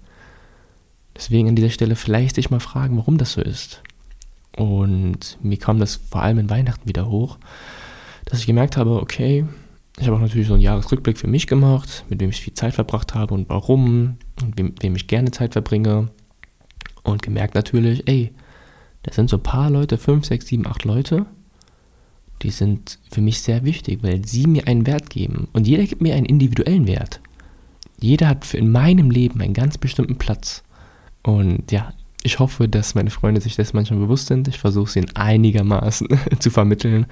Deswegen 1.19 1.49
an 1.49 1.55
dieser 1.55 1.69
Stelle 1.69 1.97
vielleicht 1.97 2.35
sich 2.35 2.49
mal 2.49 2.61
fragen, 2.61 2.95
warum 2.95 3.17
das 3.17 3.33
so 3.33 3.41
ist. 3.41 3.83
Und 4.55 5.37
mir 5.41 5.57
kam 5.57 5.77
das 5.77 5.97
vor 5.97 6.21
allem 6.23 6.39
in 6.39 6.49
Weihnachten 6.49 6.87
wieder 6.87 7.09
hoch, 7.09 7.37
dass 8.23 8.39
ich 8.39 8.47
gemerkt 8.47 8.77
habe, 8.77 9.01
okay, 9.01 9.45
ich 9.99 10.07
habe 10.07 10.15
auch 10.15 10.21
natürlich 10.21 10.47
so 10.47 10.53
einen 10.53 10.63
Jahresrückblick 10.63 11.17
für 11.17 11.27
mich 11.27 11.45
gemacht, 11.45 12.05
mit 12.07 12.21
wem 12.21 12.29
ich 12.29 12.39
viel 12.39 12.53
Zeit 12.53 12.73
verbracht 12.73 13.15
habe 13.15 13.33
und 13.33 13.49
warum 13.49 14.15
und 14.41 14.57
wem, 14.57 14.73
wem 14.79 14.95
ich 14.95 15.07
gerne 15.07 15.31
Zeit 15.31 15.51
verbringe. 15.51 16.07
Und 17.03 17.21
gemerkt 17.21 17.53
natürlich, 17.53 18.07
ey, 18.07 18.31
Das 19.03 19.15
sind 19.15 19.29
so 19.29 19.37
ein 19.37 19.43
paar 19.43 19.69
Leute, 19.69 19.97
fünf, 19.97 20.25
sechs, 20.25 20.47
sieben, 20.47 20.67
acht 20.67 20.83
Leute, 20.83 21.25
die 22.41 22.51
sind 22.51 22.99
für 23.11 23.21
mich 23.21 23.41
sehr 23.41 23.63
wichtig, 23.65 24.03
weil 24.03 24.25
sie 24.25 24.47
mir 24.47 24.67
einen 24.67 24.87
Wert 24.87 25.09
geben. 25.09 25.47
Und 25.51 25.67
jeder 25.67 25.83
gibt 25.83 26.01
mir 26.01 26.15
einen 26.15 26.25
individuellen 26.25 26.87
Wert. 26.87 27.19
Jeder 27.99 28.29
hat 28.29 28.53
in 28.53 28.71
meinem 28.71 29.11
Leben 29.11 29.41
einen 29.41 29.53
ganz 29.53 29.77
bestimmten 29.77 30.17
Platz. 30.17 30.63
Und 31.23 31.71
ja, 31.71 31.93
ich 32.23 32.39
hoffe, 32.39 32.67
dass 32.67 32.95
meine 32.95 33.09
Freunde 33.09 33.41
sich 33.41 33.55
das 33.55 33.73
manchmal 33.73 33.99
bewusst 33.99 34.27
sind. 34.27 34.47
Ich 34.47 34.59
versuche 34.59 34.89
sie 34.89 34.99
in 34.99 35.15
einigermaßen 35.15 36.07
zu 36.39 36.49
vermitteln. 36.49 37.05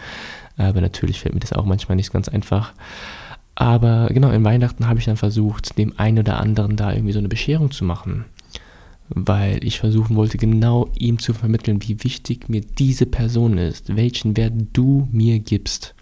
Aber 0.57 0.81
natürlich 0.81 1.21
fällt 1.21 1.33
mir 1.33 1.39
das 1.39 1.53
auch 1.53 1.65
manchmal 1.65 1.95
nicht 1.95 2.11
ganz 2.11 2.27
einfach. 2.27 2.73
Aber 3.55 4.07
genau, 4.11 4.31
in 4.31 4.43
Weihnachten 4.43 4.87
habe 4.87 4.99
ich 4.99 5.05
dann 5.05 5.17
versucht, 5.17 5.77
dem 5.77 5.97
einen 5.97 6.19
oder 6.19 6.39
anderen 6.39 6.75
da 6.75 6.93
irgendwie 6.93 7.13
so 7.13 7.19
eine 7.19 7.29
Bescherung 7.29 7.71
zu 7.71 7.85
machen. 7.85 8.25
Weil 9.09 9.63
ich 9.63 9.79
versuchen 9.79 10.15
wollte, 10.17 10.37
genau 10.37 10.89
ihm 10.97 11.19
zu 11.19 11.33
vermitteln, 11.33 11.81
wie 11.81 12.03
wichtig 12.03 12.49
mir 12.49 12.61
diese 12.61 13.05
Person 13.05 13.57
ist, 13.57 13.95
welchen 13.95 14.35
Wert 14.35 14.53
du 14.73 15.07
mir 15.11 15.39
gibst. 15.39 15.95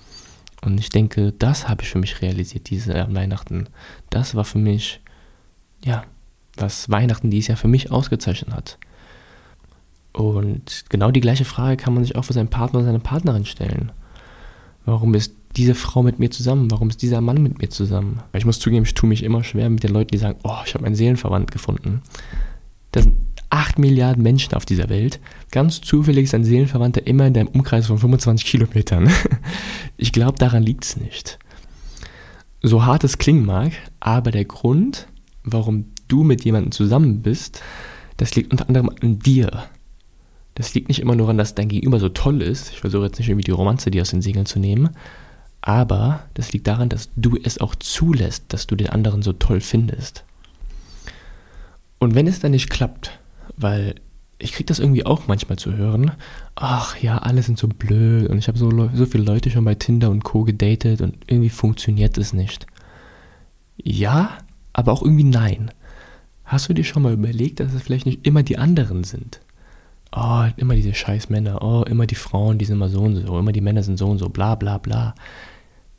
Und 0.64 0.80
ich 0.80 0.90
denke, 0.90 1.32
das 1.32 1.70
habe 1.70 1.84
ich 1.84 1.90
für 1.90 2.00
mich 2.00 2.22
realisiert, 2.22 2.70
diese 2.72 2.94
Weihnachten. 3.12 3.68
Das 4.10 4.34
war 4.34 4.44
für 4.44 4.58
mich, 4.58 5.00
ja, 5.84 6.04
was 6.58 6.90
Weihnachten 6.90 7.30
dieses 7.30 7.48
Jahr 7.48 7.58
für 7.58 7.68
mich 7.68 7.92
ausgezeichnet 7.92 8.54
hat. 8.54 8.78
Und 10.14 10.86
genau 10.90 11.12
die 11.12 11.22
gleiche 11.22 11.46
Frage 11.46 11.78
kann 11.78 11.94
man 11.94 12.04
sich 12.04 12.16
auch 12.16 12.24
für 12.24 12.34
seinen 12.34 12.50
Partner 12.50 12.80
oder 12.80 12.88
seine 12.88 13.00
Partnerin 13.00 13.46
stellen. 13.46 13.92
Warum 14.86 15.14
ist 15.14 15.34
diese 15.58 15.76
Frau 15.76 16.04
mit 16.04 16.20
mir 16.20 16.32
zusammen? 16.32 16.72
Warum 16.72 16.90
ist 16.90 17.02
dieser 17.02 17.22
Mann 17.22 17.42
mit 17.42 17.60
mir 17.60 17.70
zusammen? 17.70 18.22
Weil 18.32 18.40
ich 18.40 18.46
muss 18.46 18.60
zugeben, 18.60 18.86
ich 18.86 18.94
tue 18.94 19.10
mich 19.10 19.24
immer 19.24 19.44
schwer 19.44 19.70
mit 19.70 19.84
den 19.84 19.92
Leuten, 19.92 20.12
die 20.12 20.18
sagen, 20.18 20.40
oh, 20.44 20.58
ich 20.66 20.74
habe 20.74 20.84
meinen 20.84 20.96
Seelenverwandt 20.96 21.52
gefunden. 21.52 22.02
Das 22.92 23.04
sind 23.04 23.18
8 23.50 23.80
Milliarden 23.80 24.24
Menschen 24.24 24.54
auf 24.54 24.66
dieser 24.66 24.90
Welt. 24.90 25.20
Ganz 25.52 25.82
zufällig 25.82 26.26
ist 26.26 26.34
ein 26.34 26.44
Seelenverwandter 26.44 27.06
immer 27.08 27.28
in 27.28 27.34
deinem 27.34 27.48
Umkreis 27.48 27.88
von 27.88 27.98
25 27.98 28.46
Kilometern. 28.46 29.10
Ich 29.98 30.12
glaube, 30.12 30.38
daran 30.38 30.62
liegt 30.62 30.84
es 30.84 30.98
nicht. 30.98 31.40
So 32.62 32.86
hart 32.86 33.06
es 33.06 33.18
klingen 33.18 33.46
mag, 33.46 33.72
aber 34.02 34.30
der 34.30 34.44
Grund, 34.44 35.08
warum 35.46 35.86
du 36.08 36.24
mit 36.24 36.44
jemandem 36.44 36.72
zusammen 36.72 37.22
bist, 37.22 37.62
das 38.18 38.36
liegt 38.36 38.52
unter 38.52 38.68
anderem 38.68 38.90
an 39.02 39.20
dir. 39.20 39.64
Das 40.56 40.74
liegt 40.74 40.88
nicht 40.88 41.02
immer 41.02 41.16
nur 41.16 41.26
daran, 41.26 41.38
dass 41.38 41.56
dein 41.56 41.68
Gegenüber 41.68 42.00
so 42.00 42.10
toll 42.10 42.42
ist. 42.42 42.72
Ich 42.72 42.80
versuche 42.80 43.06
jetzt 43.06 43.20
nicht 43.20 43.28
irgendwie 43.28 43.44
die 43.44 43.52
Romanze 43.52 43.92
dir 43.92 44.02
aus 44.02 44.12
den 44.12 44.22
Segeln 44.22 44.46
zu 44.46 44.60
nehmen. 44.60 44.90
Aber 45.62 46.24
das 46.34 46.54
liegt 46.54 46.68
daran, 46.68 46.90
dass 46.90 47.10
du 47.16 47.38
es 47.44 47.60
auch 47.60 47.76
zulässt, 47.76 48.46
dass 48.50 48.68
du 48.68 48.76
den 48.76 48.90
anderen 48.90 49.22
so 49.22 49.34
toll 49.34 49.60
findest. 49.60 50.24
Und 52.00 52.16
wenn 52.16 52.28
es 52.28 52.40
dann 52.40 52.52
nicht 52.52 52.70
klappt, 52.70 53.20
weil 53.58 53.96
ich 54.38 54.52
kriege 54.52 54.68
das 54.68 54.80
irgendwie 54.80 55.06
auch 55.06 55.28
manchmal 55.28 55.58
zu 55.58 55.76
hören, 55.76 56.12
ach 56.56 56.98
ja, 56.98 57.18
alle 57.18 57.42
sind 57.42 57.58
so 57.58 57.68
blöd 57.68 58.30
und 58.30 58.38
ich 58.38 58.48
habe 58.48 58.58
so, 58.58 58.90
so 58.94 59.06
viele 59.06 59.24
Leute 59.24 59.50
schon 59.50 59.66
bei 59.66 59.76
Tinder 59.76 60.10
und 60.10 60.24
Co 60.24 60.44
gedatet 60.44 61.02
und 61.02 61.18
irgendwie 61.28 61.50
funktioniert 61.50 62.18
es 62.18 62.34
nicht. 62.34 62.68
Ja, 63.78 64.38
aber 64.74 64.92
auch 64.92 65.02
irgendwie 65.02 65.24
nein. 65.24 65.72
Hast 66.46 66.70
du 66.70 66.74
dir 66.74 66.84
schon 66.84 67.04
mal 67.04 67.14
überlegt, 67.14 67.60
dass 67.60 67.74
es 67.74 67.82
vielleicht 67.82 68.06
nicht 68.06 68.26
immer 68.26 68.44
die 68.44 68.58
anderen 68.58 69.04
sind? 69.04 69.42
oh, 70.16 70.46
immer 70.58 70.76
diese 70.76 70.94
scheiß 70.94 71.30
Männer, 71.30 71.62
oh, 71.62 71.84
immer 71.84 72.08
die 72.08 72.16
Frauen, 72.16 72.58
die 72.58 72.66
sind 72.66 72.78
immer 72.78 72.90
so 72.90 73.02
und 73.02 73.16
so, 73.16 73.38
immer 73.38 73.52
die 73.52 73.62
Männer 73.62 73.84
sind 73.84 73.98
so 73.98 74.08
und 74.08 74.18
so, 74.18 74.30
bla 74.30 74.56
bla 74.56 74.78
bla. 74.78 75.14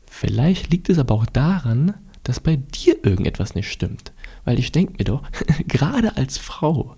Vielleicht 0.06 0.70
liegt 0.70 0.88
es 0.88 0.98
aber 0.98 1.14
auch 1.14 1.26
daran, 1.26 1.94
dass 2.22 2.40
bei 2.40 2.56
dir 2.56 3.04
irgendetwas 3.04 3.54
nicht 3.54 3.70
stimmt. 3.70 4.12
Weil 4.44 4.58
ich 4.58 4.72
denke 4.72 4.94
mir 4.98 5.04
doch, 5.04 5.22
gerade 5.68 6.16
als 6.16 6.38
Frau, 6.38 6.96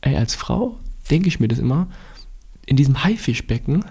ey, 0.00 0.16
als 0.16 0.34
Frau 0.34 0.78
denke 1.10 1.28
ich 1.28 1.38
mir 1.38 1.48
das 1.48 1.58
immer, 1.58 1.88
in 2.66 2.76
diesem 2.76 3.04
Haifischbecken, 3.04 3.84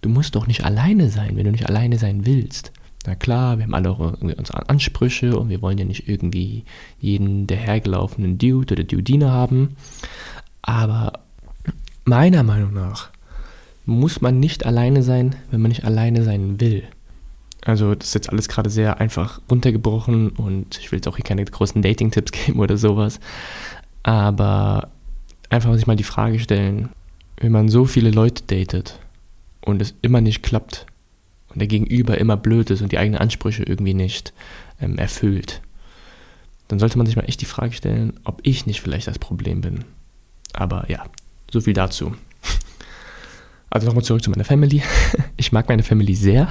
du 0.00 0.08
musst 0.08 0.34
doch 0.34 0.46
nicht 0.46 0.64
alleine 0.64 1.10
sein, 1.10 1.36
wenn 1.36 1.44
du 1.44 1.52
nicht 1.52 1.68
alleine 1.68 1.98
sein 1.98 2.24
willst. 2.24 2.72
Na 3.06 3.14
klar, 3.14 3.58
wir 3.58 3.64
haben 3.64 3.74
alle 3.74 3.92
unsere 3.92 4.68
Ansprüche 4.68 5.38
und 5.38 5.50
wir 5.50 5.60
wollen 5.60 5.78
ja 5.78 5.84
nicht 5.84 6.08
irgendwie 6.08 6.64
jeden 7.00 7.46
der 7.46 7.58
hergelaufenen 7.58 8.38
Dude 8.38 8.74
oder 8.74 8.84
Dudine 8.84 9.30
haben. 9.30 9.76
Aber 10.62 11.24
Meiner 12.06 12.42
Meinung 12.42 12.74
nach 12.74 13.08
muss 13.86 14.20
man 14.20 14.38
nicht 14.38 14.66
alleine 14.66 15.02
sein, 15.02 15.36
wenn 15.50 15.62
man 15.62 15.70
nicht 15.70 15.84
alleine 15.84 16.22
sein 16.22 16.60
will. 16.60 16.82
Also 17.64 17.94
das 17.94 18.08
ist 18.08 18.14
jetzt 18.14 18.30
alles 18.30 18.48
gerade 18.48 18.68
sehr 18.68 19.00
einfach 19.00 19.40
runtergebrochen 19.50 20.28
und 20.30 20.78
ich 20.78 20.92
will 20.92 20.98
jetzt 20.98 21.08
auch 21.08 21.16
hier 21.16 21.24
keine 21.24 21.44
großen 21.44 21.80
Dating-Tipps 21.80 22.32
geben 22.46 22.60
oder 22.60 22.76
sowas. 22.76 23.20
Aber 24.02 24.90
einfach 25.48 25.72
sich 25.74 25.86
mal 25.86 25.96
die 25.96 26.02
Frage 26.02 26.38
stellen, 26.38 26.90
wenn 27.38 27.52
man 27.52 27.70
so 27.70 27.86
viele 27.86 28.10
Leute 28.10 28.42
datet 28.46 28.98
und 29.62 29.80
es 29.80 29.94
immer 30.02 30.20
nicht 30.20 30.42
klappt 30.42 30.84
und 31.54 31.60
der 31.60 31.68
Gegenüber 31.68 32.18
immer 32.18 32.36
blöd 32.36 32.70
ist 32.70 32.82
und 32.82 32.92
die 32.92 32.98
eigenen 32.98 33.20
Ansprüche 33.20 33.62
irgendwie 33.62 33.94
nicht 33.94 34.32
ähm, 34.80 34.98
erfüllt, 34.98 35.62
dann 36.68 36.78
sollte 36.78 36.98
man 36.98 37.06
sich 37.06 37.16
mal 37.16 37.22
echt 37.22 37.40
die 37.40 37.46
Frage 37.46 37.72
stellen, 37.72 38.14
ob 38.24 38.40
ich 38.42 38.66
nicht 38.66 38.80
vielleicht 38.80 39.06
das 39.06 39.18
Problem 39.18 39.60
bin. 39.60 39.84
Aber 40.52 40.90
ja, 40.90 41.04
so 41.50 41.60
viel 41.60 41.74
dazu. 41.74 42.14
Also 43.70 43.88
nochmal 43.88 44.04
zurück 44.04 44.22
zu 44.22 44.30
meiner 44.30 44.44
Family. 44.44 44.82
Ich 45.36 45.50
mag 45.50 45.68
meine 45.68 45.82
Family 45.82 46.14
sehr, 46.14 46.48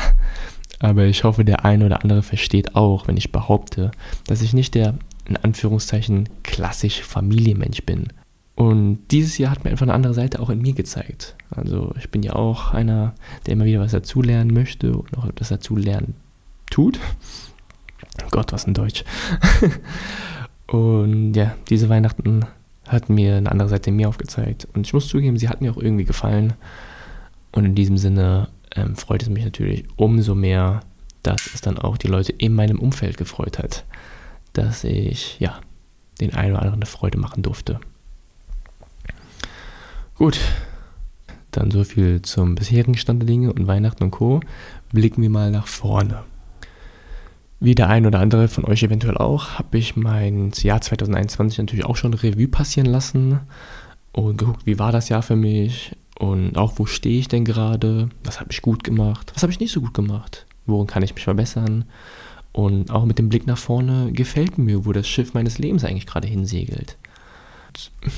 aber 0.80 1.06
ich 1.06 1.24
hoffe, 1.24 1.46
der 1.46 1.64
eine 1.64 1.86
oder 1.86 2.04
andere 2.04 2.22
versteht 2.22 2.76
auch, 2.76 3.08
wenn 3.08 3.16
ich 3.16 3.32
behaupte, 3.32 3.92
dass 4.28 4.42
ich 4.42 4.52
nicht 4.52 4.76
der, 4.76 4.96
in 5.26 5.38
Anführungszeichen, 5.38 6.28
klassisch 6.44 7.02
Familienmensch 7.02 7.84
bin. 7.84 8.10
Und 8.56 9.00
dieses 9.10 9.38
Jahr 9.38 9.52
hat 9.52 9.64
mir 9.64 9.72
einfach 9.72 9.86
eine 9.86 9.94
andere 9.94 10.14
Seite 10.14 10.40
auch 10.40 10.50
in 10.50 10.62
mir 10.62 10.74
gezeigt. 10.74 11.36
Also 11.50 11.94
ich 11.98 12.10
bin 12.12 12.22
ja 12.22 12.34
auch 12.34 12.74
einer, 12.74 13.16
der 13.46 13.54
immer 13.54 13.66
wieder 13.66 13.80
was 13.80 13.92
dazulernen 13.92 14.54
möchte 14.54 14.96
und 14.96 15.18
auch 15.18 15.26
etwas 15.26 15.50
dazulernen 15.50 16.16
tut. 16.70 17.00
Gott, 18.30 18.52
was 18.52 18.66
in 18.66 18.76
Deutsch. 18.76 19.04
und 20.68 21.34
ja, 21.34 21.56
diese 21.70 21.90
Weihnachten 21.90 22.46
hat 22.88 23.10
mir 23.10 23.38
eine 23.38 23.52
andere 23.52 23.70
Seite 23.70 23.90
in 23.90 23.96
mir 23.96 24.10
aufgezeigt. 24.10 24.68
Und 24.74 24.86
ich 24.86 24.94
muss 24.94 25.08
zugeben, 25.08 25.38
sie 25.38 25.50
hat 25.50 25.62
mir 25.62 25.72
auch 25.72 25.78
irgendwie 25.78 26.06
gefallen. 26.06 26.54
Und 27.52 27.66
in 27.66 27.76
diesem 27.76 27.98
Sinne 27.98 28.50
ähm, 28.76 28.96
freut 28.96 29.24
es 29.24 29.30
mich 29.30 29.44
natürlich 29.44 29.86
umso 29.96 30.36
mehr, 30.36 30.82
dass 31.24 31.54
es 31.54 31.62
dann 31.62 31.78
auch 31.78 31.98
die 31.98 32.08
Leute 32.08 32.34
in 32.34 32.54
meinem 32.54 32.80
Umfeld 32.80 33.18
gefreut 33.18 33.58
hat, 33.58 33.86
dass 34.54 34.84
ich 34.84 35.40
ja 35.40 35.60
den 36.20 36.34
einen 36.34 36.52
oder 36.52 36.62
anderen 36.62 36.82
eine 36.82 36.86
Freude 36.86 37.18
machen 37.18 37.42
durfte. 37.42 37.80
Gut, 40.24 40.39
dann 41.51 41.70
so 41.70 41.84
viel 41.84 42.22
zum 42.22 42.56
bisherigen 42.56 42.96
Stand 42.96 43.22
der 43.22 43.27
Dinge 43.27 43.51
und 43.51 43.68
Weihnachten 43.68 44.06
und 44.06 44.12
Co. 44.12 44.39
Blicken 44.94 45.22
wir 45.22 45.30
mal 45.30 45.51
nach 45.51 45.68
vorne. 45.68 46.24
Wie 47.60 47.75
der 47.75 47.89
ein 47.89 48.06
oder 48.06 48.22
andere 48.22 48.48
von 48.48 48.63
euch 48.63 48.84
eventuell 48.84 49.18
auch, 49.18 49.60
habe 49.60 49.77
ich 49.77 49.98
mein 49.98 50.53
Jahr 50.62 50.80
2021 50.80 51.58
natürlich 51.58 51.84
auch 51.84 51.98
schon 51.98 52.13
Revue 52.13 52.48
passieren 52.48 52.88
lassen 52.88 53.42
und 54.13 54.38
geguckt, 54.38 54.65
wie 54.65 54.80
war 54.80 54.94
das 54.94 55.10
Jahr 55.10 55.24
für 55.24 55.36
mich 55.36 55.94
und 56.18 56.56
auch 56.56 56.72
wo 56.77 56.86
stehe 56.86 57.20
ich 57.20 57.27
denn 57.27 57.44
gerade, 57.44 58.08
was 58.24 58.39
habe 58.39 58.53
ich 58.53 58.62
gut 58.62 58.86
gemacht, 58.86 59.34
was 59.36 59.44
habe 59.44 59.51
ich 59.51 59.60
nicht 59.60 59.74
so 59.74 59.82
gut 59.82 59.94
gemacht, 59.94 60.46
worin 60.65 60.88
kann 60.88 61.03
ich 61.03 61.13
mich 61.13 61.25
verbessern 61.25 61.84
und 62.53 62.92
auch 62.92 63.03
mit 63.03 63.20
dem 63.20 63.27
Blick 63.27 63.46
nach 63.46 63.58
vorne 63.58 64.13
gefällt 64.13 64.58
mir, 64.58 64.86
wo 64.86 64.94
das 64.94 65.06
Schiff 65.06 65.34
meines 65.34 65.58
Lebens 65.58 65.84
eigentlich 65.84 66.08
gerade 66.08 66.30
hinsegelt. 66.30 66.96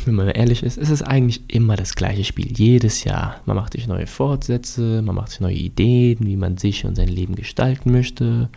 Wenn 0.06 0.16
man 0.16 0.30
ehrlich 0.30 0.64
ist, 0.64 0.78
ist 0.78 0.90
es 0.90 1.02
eigentlich 1.02 1.42
immer 1.48 1.76
das 1.76 1.96
gleiche 1.96 2.24
Spiel, 2.24 2.58
jedes 2.58 3.04
Jahr. 3.04 3.42
Man 3.46 3.56
macht 3.56 3.74
sich 3.74 3.88
neue 3.88 4.08
Fortsätze, 4.08 5.02
man 5.02 5.16
macht 5.16 5.30
sich 5.30 5.40
neue 5.40 5.56
Ideen, 5.56 6.20
wie 6.22 6.36
man 6.36 6.58
sich 6.58 6.86
und 6.86 6.96
sein 6.96 7.08
Leben 7.08 7.36
gestalten 7.36 7.92
möchte. 7.92 8.50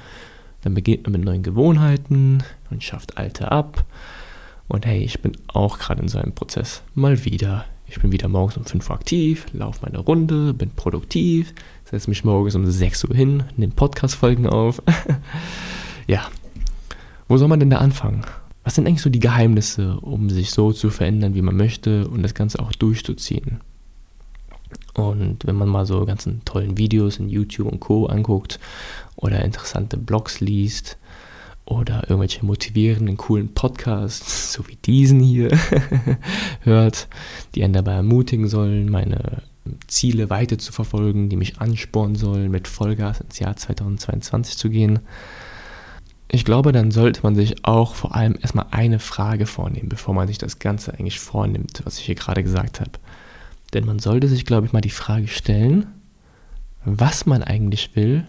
Dann 0.62 0.74
beginnt 0.74 1.04
man 1.04 1.12
mit 1.12 1.24
neuen 1.24 1.42
Gewohnheiten 1.42 2.42
und 2.70 2.82
schafft 2.82 3.16
alte 3.16 3.52
ab. 3.52 3.84
Und 4.66 4.86
hey, 4.86 5.02
ich 5.02 5.20
bin 5.20 5.32
auch 5.48 5.78
gerade 5.78 6.02
in 6.02 6.08
so 6.08 6.18
einem 6.18 6.34
Prozess. 6.34 6.82
Mal 6.94 7.24
wieder. 7.24 7.64
Ich 7.86 8.00
bin 8.00 8.12
wieder 8.12 8.28
morgens 8.28 8.58
um 8.58 8.64
5 8.66 8.90
Uhr 8.90 8.96
aktiv, 8.96 9.46
laufe 9.52 9.80
meine 9.82 9.98
Runde, 9.98 10.52
bin 10.52 10.70
produktiv, 10.70 11.54
setze 11.84 12.10
mich 12.10 12.22
morgens 12.22 12.54
um 12.54 12.66
6 12.66 13.04
Uhr 13.04 13.16
hin, 13.16 13.44
nehme 13.56 13.72
Podcast-Folgen 13.72 14.46
auf. 14.46 14.82
ja. 16.06 16.28
Wo 17.28 17.38
soll 17.38 17.48
man 17.48 17.60
denn 17.60 17.70
da 17.70 17.78
anfangen? 17.78 18.24
Was 18.68 18.74
sind 18.74 18.86
eigentlich 18.86 19.00
so 19.00 19.08
die 19.08 19.18
Geheimnisse, 19.18 19.98
um 19.98 20.28
sich 20.28 20.50
so 20.50 20.74
zu 20.74 20.90
verändern, 20.90 21.34
wie 21.34 21.40
man 21.40 21.56
möchte 21.56 22.06
und 22.06 22.22
das 22.22 22.34
Ganze 22.34 22.58
auch 22.58 22.70
durchzuziehen? 22.72 23.62
Und 24.92 25.46
wenn 25.46 25.56
man 25.56 25.70
mal 25.70 25.86
so 25.86 26.04
ganzen 26.04 26.44
tollen 26.44 26.76
Videos 26.76 27.16
in 27.16 27.30
YouTube 27.30 27.72
und 27.72 27.80
Co. 27.80 28.04
anguckt 28.04 28.60
oder 29.16 29.42
interessante 29.42 29.96
Blogs 29.96 30.40
liest 30.40 30.98
oder 31.64 32.10
irgendwelche 32.10 32.44
motivierenden, 32.44 33.16
coolen 33.16 33.54
Podcasts, 33.54 34.52
so 34.52 34.68
wie 34.68 34.76
diesen 34.76 35.20
hier, 35.20 35.48
hört, 36.60 37.08
die 37.54 37.64
einen 37.64 37.72
dabei 37.72 37.94
ermutigen 37.94 38.48
sollen, 38.48 38.90
meine 38.90 39.44
Ziele 39.86 40.28
weiter 40.28 40.58
zu 40.58 40.72
verfolgen, 40.72 41.30
die 41.30 41.36
mich 41.36 41.58
anspornen 41.58 42.16
sollen, 42.16 42.50
mit 42.50 42.68
Vollgas 42.68 43.22
ins 43.22 43.38
Jahr 43.38 43.56
2022 43.56 44.58
zu 44.58 44.68
gehen. 44.68 44.98
Ich 46.30 46.44
glaube, 46.44 46.72
dann 46.72 46.90
sollte 46.90 47.22
man 47.22 47.34
sich 47.34 47.64
auch 47.64 47.94
vor 47.94 48.14
allem 48.14 48.36
erstmal 48.40 48.66
eine 48.70 48.98
Frage 48.98 49.46
vornehmen, 49.46 49.88
bevor 49.88 50.14
man 50.14 50.28
sich 50.28 50.36
das 50.36 50.58
Ganze 50.58 50.92
eigentlich 50.92 51.20
vornimmt, 51.20 51.80
was 51.84 51.98
ich 51.98 52.04
hier 52.04 52.14
gerade 52.14 52.42
gesagt 52.42 52.80
habe. 52.80 52.92
Denn 53.72 53.86
man 53.86 53.98
sollte 53.98 54.28
sich, 54.28 54.44
glaube 54.44 54.66
ich, 54.66 54.72
mal 54.72 54.80
die 54.80 54.90
Frage 54.90 55.28
stellen, 55.28 55.86
was 56.84 57.26
man 57.26 57.42
eigentlich 57.42 57.96
will 57.96 58.26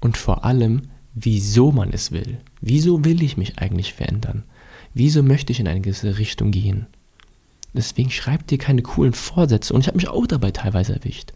und 0.00 0.16
vor 0.16 0.44
allem, 0.44 0.82
wieso 1.14 1.70
man 1.70 1.92
es 1.92 2.12
will. 2.12 2.38
Wieso 2.60 3.04
will 3.04 3.22
ich 3.22 3.36
mich 3.36 3.58
eigentlich 3.58 3.94
verändern? 3.94 4.44
Wieso 4.94 5.22
möchte 5.22 5.52
ich 5.52 5.60
in 5.60 5.68
eine 5.68 5.80
gewisse 5.80 6.18
Richtung 6.18 6.50
gehen? 6.50 6.86
Deswegen 7.74 8.10
schreib 8.10 8.46
dir 8.46 8.58
keine 8.58 8.82
coolen 8.82 9.12
Vorsätze. 9.12 9.74
Und 9.74 9.80
ich 9.80 9.88
habe 9.88 9.96
mich 9.96 10.08
auch 10.08 10.26
dabei 10.26 10.50
teilweise 10.50 10.94
erwischt. 10.94 11.32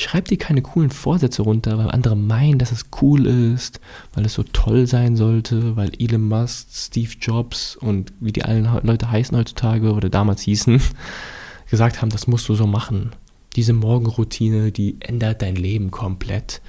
Schreib 0.00 0.26
dir 0.26 0.38
keine 0.38 0.62
coolen 0.62 0.90
Vorsätze 0.90 1.42
runter, 1.42 1.76
weil 1.76 1.90
andere 1.90 2.14
meinen, 2.14 2.60
dass 2.60 2.70
es 2.70 2.84
cool 3.02 3.26
ist, 3.26 3.80
weil 4.14 4.24
es 4.24 4.34
so 4.34 4.44
toll 4.44 4.86
sein 4.86 5.16
sollte, 5.16 5.74
weil 5.74 5.90
Elon 5.98 6.22
Musk, 6.22 6.68
Steve 6.70 7.10
Jobs 7.20 7.74
und 7.74 8.12
wie 8.20 8.30
die 8.30 8.44
allen 8.44 8.68
Leute 8.84 9.10
heißen 9.10 9.36
heutzutage 9.36 9.92
oder 9.92 10.08
damals 10.08 10.42
hießen, 10.42 10.80
gesagt 11.70 12.00
haben, 12.00 12.10
das 12.10 12.28
musst 12.28 12.48
du 12.48 12.54
so 12.54 12.68
machen. 12.68 13.10
Diese 13.56 13.72
Morgenroutine, 13.72 14.70
die 14.70 14.98
ändert 15.00 15.42
dein 15.42 15.56
Leben 15.56 15.90
komplett. 15.90 16.62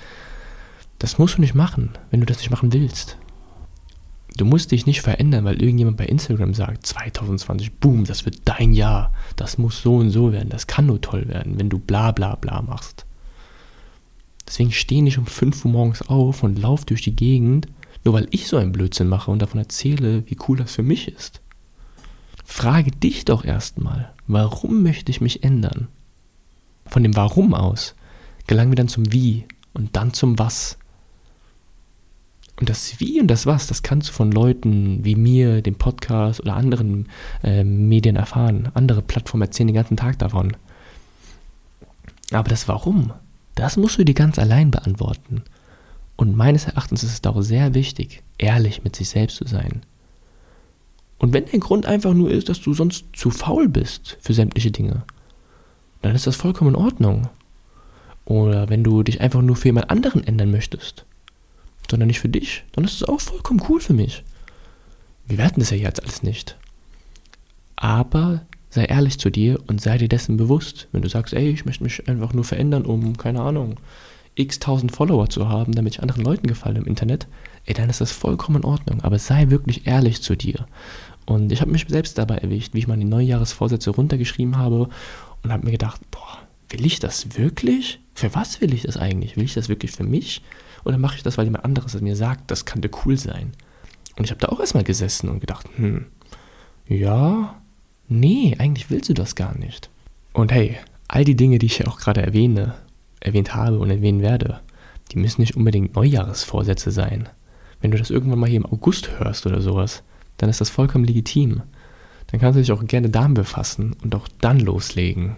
Das 0.98 1.20
musst 1.20 1.38
du 1.38 1.42
nicht 1.42 1.54
machen, 1.54 1.92
wenn 2.10 2.22
du 2.22 2.26
das 2.26 2.40
nicht 2.40 2.50
machen 2.50 2.74
willst. 2.74 3.20
Du 4.38 4.46
musst 4.46 4.72
dich 4.72 4.88
nicht 4.88 5.02
verändern, 5.02 5.46
weil 5.46 5.62
irgendjemand 5.62 5.98
bei 5.98 6.08
Instagram 6.08 6.56
sagt, 6.56 6.84
2020, 6.88 7.74
boom, 7.74 8.06
das 8.06 8.26
wird 8.26 8.40
dein 8.46 8.74
Jahr. 8.74 9.14
Das 9.36 9.60
muss 9.60 9.84
so 9.84 9.98
und 9.98 10.10
so 10.10 10.34
werden. 10.34 10.50
Das 10.50 10.66
kann 10.66 10.88
nur 10.88 11.00
toll 11.00 11.28
werden, 11.28 11.60
wenn 11.60 11.70
du 11.70 11.78
bla 11.78 12.12
bla 12.12 12.34
bla 12.34 12.64
machst. 12.64 13.06
Deswegen 14.50 14.72
stehe 14.72 15.04
nicht 15.04 15.20
um 15.20 15.28
5 15.28 15.64
Uhr 15.64 15.72
morgens 15.72 16.02
auf 16.02 16.42
und 16.42 16.58
laufe 16.58 16.88
durch 16.88 17.04
die 17.04 17.16
Gegend, 17.16 17.68
nur 18.04 18.16
weil 18.16 18.28
ich 18.32 18.48
so 18.48 18.58
einen 18.58 18.72
Blödsinn 18.72 19.08
mache 19.08 19.30
und 19.30 19.44
davon 19.44 19.60
erzähle, 19.60 20.24
wie 20.26 20.38
cool 20.48 20.58
das 20.58 20.74
für 20.74 20.82
mich 20.82 21.08
ist. 21.08 21.40
Frage 22.44 22.90
dich 22.90 23.26
doch 23.26 23.46
erstmal, 23.46 24.12
warum 24.26 24.82
möchte 24.82 25.12
ich 25.12 25.22
mich 25.22 25.44
ändern? 25.44 25.88
Von 26.88 27.04
dem 27.04 27.16
Warum 27.16 27.54
aus 27.54 27.94
gelangen 28.48 28.72
wir 28.72 28.76
dann 28.76 28.88
zum 28.88 29.14
Wie 29.14 29.46
und 29.76 29.96
dann 29.96 30.14
zum 30.14 30.40
Was. 30.40 30.80
Und 32.60 32.70
das 32.70 33.00
Wie 33.00 33.22
und 33.22 33.28
das 33.28 33.46
Was, 33.46 33.68
das 33.68 33.84
kannst 33.84 34.10
du 34.10 34.14
von 34.14 34.32
Leuten 34.32 35.06
wie 35.06 35.14
mir, 35.14 35.62
dem 35.62 35.76
Podcast 35.76 36.42
oder 36.42 36.56
anderen 36.56 37.08
äh, 37.44 37.64
Medien 37.64 38.16
erfahren. 38.16 38.72
Andere 38.74 39.04
Plattformen 39.04 39.44
erzählen 39.44 39.68
den 39.68 39.76
ganzen 39.76 39.96
Tag 39.96 40.18
davon. 40.18 40.58
Aber 42.32 42.50
das 42.50 42.68
Warum, 42.68 43.14
das 43.60 43.78
musst 43.78 43.98
du 43.98 44.06
dir 44.06 44.14
ganz 44.14 44.40
allein 44.40 44.72
beantworten. 44.72 45.44
Und 46.16 46.36
meines 46.36 46.66
Erachtens 46.66 47.04
ist 47.04 47.14
es 47.14 47.32
auch 47.32 47.42
sehr 47.42 47.74
wichtig, 47.74 48.24
ehrlich 48.38 48.84
mit 48.84 48.96
sich 48.96 49.10
selbst 49.10 49.38
zu 49.38 49.48
sein. 49.48 49.82
Und 51.18 51.34
wenn 51.34 51.46
der 51.46 51.60
Grund 51.60 51.86
einfach 51.86 52.14
nur 52.14 52.32
ist, 52.32 52.50
dass 52.50 52.62
du 52.62 52.74
sonst 52.74 53.06
zu 53.14 53.30
faul 53.30 53.68
bist 53.68 54.18
für 54.22 54.34
sämtliche 54.34 54.72
Dinge, 54.72 55.04
dann 56.02 56.16
ist 56.16 56.28
das 56.28 56.38
vollkommen 56.38 56.74
in 56.74 56.82
Ordnung. 56.82 57.30
Oder 58.26 58.70
wenn 58.70 58.84
du 58.84 59.04
dich 59.04 59.22
einfach 59.22 59.42
nur 59.42 59.56
für 59.56 59.68
jemand 59.68 59.90
anderen 59.90 60.26
ändern 60.26 60.52
möchtest, 60.52 61.06
sondern 61.90 62.08
nicht 62.08 62.20
für 62.20 62.30
dich, 62.30 62.64
dann 62.72 62.86
ist 62.86 62.94
es 62.94 63.04
auch 63.04 63.20
vollkommen 63.20 63.62
cool 63.68 63.82
für 63.82 63.94
mich. 63.94 64.24
Wir 65.28 65.38
werten 65.38 65.60
das 65.60 65.72
ja 65.72 65.78
jetzt 65.78 66.02
alles 66.02 66.24
nicht. 66.24 66.58
Aber 67.76 68.42
sei 68.70 68.86
ehrlich 68.86 69.20
zu 69.20 69.30
dir 69.30 69.60
und 69.68 69.82
sei 69.82 69.98
dir 69.98 70.08
dessen 70.08 70.38
bewusst. 70.38 70.88
Wenn 70.92 71.02
du 71.02 71.10
sagst, 71.10 71.34
ey, 71.34 71.50
ich 71.50 71.66
möchte 71.66 71.84
mich 71.84 72.08
einfach 72.08 72.34
nur 72.34 72.44
verändern, 72.44 72.86
um, 72.86 73.18
keine 73.18 73.42
Ahnung, 73.42 73.80
x 74.36 74.60
tausend 74.60 74.92
Follower 74.92 75.30
zu 75.30 75.50
haben, 75.50 75.74
damit 75.74 75.96
ich 75.96 76.02
anderen 76.02 76.24
Leuten 76.24 76.48
gefalle 76.48 76.80
im 76.80 76.86
Internet, 76.86 77.28
ey, 77.66 77.74
dann 77.74 77.90
ist 77.90 78.02
das 78.02 78.12
vollkommen 78.12 78.58
in 78.58 78.66
Ordnung. 78.66 79.02
Aber 79.02 79.20
sei 79.20 79.50
wirklich 79.50 79.88
ehrlich 79.88 80.22
zu 80.22 80.36
dir. 80.36 80.66
Und 81.26 81.52
ich 81.52 81.62
habe 81.62 81.72
mich 81.72 81.86
selbst 81.88 82.18
dabei 82.18 82.38
erwischt, 82.38 82.74
wie 82.74 82.80
ich 82.80 82.88
meine 82.88 83.06
Neujahresvorsätze 83.06 83.92
runtergeschrieben 83.92 84.58
habe 84.58 84.90
und 85.44 85.52
habe 85.52 85.66
mir 85.66 85.72
gedacht, 85.72 86.02
boah, 86.12 86.40
will 86.70 86.86
ich 86.86 87.00
das 87.00 87.38
wirklich? 87.38 88.00
Für 88.14 88.34
was 88.34 88.62
will 88.62 88.74
ich 88.74 88.84
das 88.84 88.98
eigentlich? 88.98 89.36
Will 89.36 89.44
ich 89.44 89.54
das 89.54 89.70
wirklich 89.70 89.92
für 89.92 90.04
mich? 90.04 90.42
Oder 90.86 90.98
mache 90.98 91.18
ich 91.18 91.24
das, 91.24 91.38
weil 91.38 91.46
jemand 91.46 91.66
anderes 91.66 92.00
mir 92.02 92.16
sagt, 92.16 92.50
das 92.50 92.66
könnte 92.66 92.90
cool 93.06 93.18
sein? 93.18 93.52
Und 94.18 94.26
ich 94.26 94.32
habe 94.32 94.42
da 94.42 94.48
auch 94.48 94.60
erstmal 94.60 94.84
gesessen 94.84 95.30
und 95.30 95.40
gedacht, 95.40 95.68
hm, 95.76 96.06
ja, 96.88 97.59
Nee, 98.10 98.56
eigentlich 98.58 98.90
willst 98.90 99.10
du 99.10 99.14
das 99.14 99.36
gar 99.36 99.56
nicht. 99.58 99.90
Und 100.34 100.52
hey, 100.52 100.78
all 101.08 101.24
die 101.24 101.36
Dinge, 101.36 101.60
die 101.60 101.68
ich 101.68 101.78
ja 101.78 101.88
auch 101.88 102.00
gerade 102.00 102.22
erwähne, 102.22 102.74
erwähnt 103.20 103.54
habe 103.54 103.80
und 103.80 103.92
erwähnen 103.92 104.22
werde, 104.22 104.60
die 105.12 105.20
müssen 105.20 105.42
nicht 105.42 105.56
unbedingt 105.56 105.96
Neujahresvorsätze 105.96 106.90
sein. 106.90 107.30
Wenn 107.82 107.92
du 107.92 107.98
das 107.98 108.10
irgendwann 108.10 108.40
mal 108.40 108.50
hier 108.50 108.58
im 108.58 108.66
August 108.66 109.20
hörst 109.20 109.46
oder 109.46 109.62
sowas, 109.62 110.02
dann 110.38 110.50
ist 110.50 110.60
das 110.60 110.72
vollkommen 110.72 111.06
legitim. 111.06 111.62
Dann 112.28 112.40
kannst 112.40 112.58
du 112.58 112.62
dich 112.62 112.72
auch 112.72 112.86
gerne 112.86 113.10
damit 113.10 113.36
befassen 113.36 113.96
und 114.04 114.16
auch 114.16 114.28
dann 114.42 114.60
loslegen. 114.60 115.36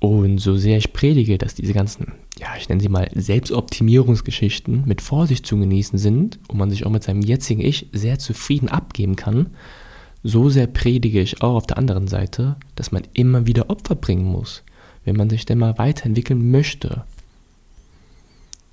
Und 0.00 0.38
so 0.38 0.56
sehr 0.56 0.78
ich 0.78 0.92
predige, 0.92 1.38
dass 1.38 1.54
diese 1.54 1.74
ganzen, 1.74 2.12
ja, 2.38 2.48
ich 2.56 2.68
nenne 2.68 2.80
sie 2.80 2.88
mal 2.88 3.10
Selbstoptimierungsgeschichten 3.14 4.84
mit 4.86 5.02
Vorsicht 5.02 5.44
zu 5.44 5.58
genießen 5.58 5.98
sind 5.98 6.38
und 6.48 6.56
man 6.56 6.70
sich 6.70 6.86
auch 6.86 6.90
mit 6.90 7.02
seinem 7.02 7.20
jetzigen 7.20 7.60
Ich 7.60 7.88
sehr 7.92 8.18
zufrieden 8.18 8.68
abgeben 8.68 9.16
kann, 9.16 9.50
so 10.22 10.48
sehr 10.48 10.66
predige 10.66 11.20
ich 11.20 11.42
auch 11.42 11.54
auf 11.54 11.66
der 11.66 11.78
anderen 11.78 12.08
Seite, 12.08 12.56
dass 12.74 12.92
man 12.92 13.02
immer 13.12 13.46
wieder 13.46 13.70
Opfer 13.70 13.94
bringen 13.94 14.24
muss, 14.24 14.62
wenn 15.04 15.16
man 15.16 15.30
sich 15.30 15.46
denn 15.46 15.58
mal 15.58 15.78
weiterentwickeln 15.78 16.50
möchte. 16.50 17.04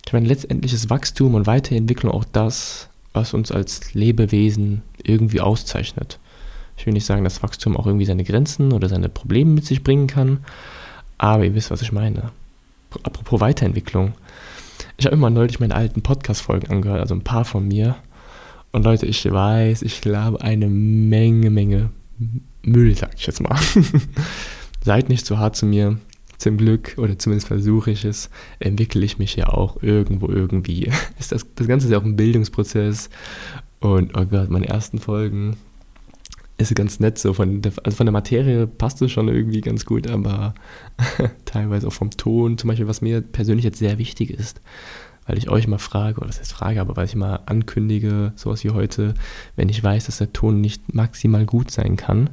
Ich 0.05 0.13
meine, 0.13 0.27
letztendlich 0.27 0.73
ist 0.73 0.89
Wachstum 0.89 1.36
und 1.36 1.47
Weiterentwicklung 1.47 2.12
auch 2.12 2.25
das, 2.25 2.89
was 3.13 3.34
uns 3.34 3.51
als 3.51 3.93
Lebewesen 3.93 4.81
irgendwie 5.03 5.41
auszeichnet. 5.41 6.19
Ich 6.77 6.86
will 6.86 6.93
nicht 6.93 7.05
sagen, 7.05 7.23
dass 7.23 7.41
Wachstum 7.41 7.77
auch 7.77 7.88
irgendwie 7.88 8.05
seine 8.05 8.23
Grenzen 8.23 8.73
oder 8.73 8.89
seine 8.89 9.10
Probleme 9.10 9.51
mit 9.51 9.65
sich 9.65 9.84
bringen 9.84 10.08
kann, 10.08 10.39
aber 11.17 11.45
ihr 11.45 11.55
wisst, 11.55 11.71
was 11.71 11.81
ich 11.81 11.91
meine. 11.91 12.31
Apropos 13.03 13.39
Weiterentwicklung. 13.39 14.13
Ich 14.97 15.05
habe 15.05 15.15
immer 15.15 15.29
neulich 15.29 15.60
meine 15.60 15.75
alten 15.75 16.01
Podcast-Folgen 16.01 16.69
angehört, 16.69 17.01
also 17.01 17.15
ein 17.15 17.23
paar 17.23 17.45
von 17.45 17.67
mir. 17.67 17.95
Und 18.75 18.83
Leute, 18.83 19.05
ich 19.05 19.23
weiß, 19.23 19.83
ich 19.83 20.01
glaube 20.01 20.41
eine 20.41 20.67
Menge, 20.67 21.49
Menge 21.49 21.91
Müll, 22.61 22.93
sag 22.93 23.13
ich 23.15 23.25
jetzt 23.25 23.41
mal. 23.41 23.57
Seid 24.83 25.07
nicht 25.07 25.25
zu 25.25 25.39
hart 25.39 25.55
zu 25.55 25.65
mir. 25.65 25.97
Zum 26.38 26.57
Glück, 26.57 26.95
oder 26.97 27.17
zumindest 27.17 27.47
versuche 27.47 27.91
ich 27.91 28.03
es, 28.03 28.29
entwickle 28.59 29.05
ich 29.05 29.17
mich 29.17 29.38
ja 29.38 29.47
auch 29.47 29.81
irgendwo 29.81 30.27
irgendwie. 30.27 30.91
Ist 31.19 31.31
das, 31.31 31.45
das 31.55 31.67
Ganze 31.67 31.88
ist 31.88 31.93
ja 31.93 31.99
auch 31.99 32.03
ein 32.03 32.17
Bildungsprozess. 32.17 33.09
Und 33.79 34.11
oh 34.17 34.25
Gott, 34.25 34.49
meine 34.49 34.67
ersten 34.67 34.99
Folgen 34.99 35.55
ist 36.57 36.75
ganz 36.75 36.99
nett 36.99 37.17
so. 37.17 37.31
Von 37.31 37.61
der, 37.61 37.71
also 37.81 37.95
von 37.95 38.07
der 38.07 38.11
Materie 38.11 38.67
passt 38.67 39.01
es 39.01 39.09
schon 39.09 39.29
irgendwie 39.29 39.61
ganz 39.61 39.85
gut, 39.85 40.05
aber 40.05 40.53
teilweise 41.45 41.88
auch 41.88 41.93
vom 41.93 42.11
Ton, 42.11 42.57
zum 42.57 42.67
Beispiel, 42.67 42.89
was 42.89 43.01
mir 43.01 43.21
persönlich 43.21 43.63
jetzt 43.63 43.79
sehr 43.79 43.97
wichtig 43.99 44.31
ist 44.31 44.59
weil 45.25 45.38
ich 45.38 45.49
euch 45.49 45.67
mal 45.67 45.79
frage, 45.79 46.17
oder 46.17 46.27
das 46.27 46.39
heißt 46.39 46.53
Frage, 46.53 46.81
aber 46.81 46.95
weil 46.95 47.05
ich 47.05 47.15
mal 47.15 47.39
ankündige, 47.45 48.33
sowas 48.35 48.63
wie 48.63 48.69
heute, 48.69 49.13
wenn 49.55 49.69
ich 49.69 49.83
weiß, 49.83 50.05
dass 50.05 50.17
der 50.17 50.33
Ton 50.33 50.61
nicht 50.61 50.93
maximal 50.93 51.45
gut 51.45 51.71
sein 51.71 51.95
kann, 51.95 52.29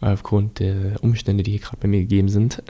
aufgrund 0.00 0.58
der 0.58 1.02
Umstände, 1.02 1.42
die 1.42 1.52
hier 1.52 1.60
gerade 1.60 1.78
bei 1.78 1.88
mir 1.88 2.00
gegeben 2.00 2.28
sind, 2.28 2.62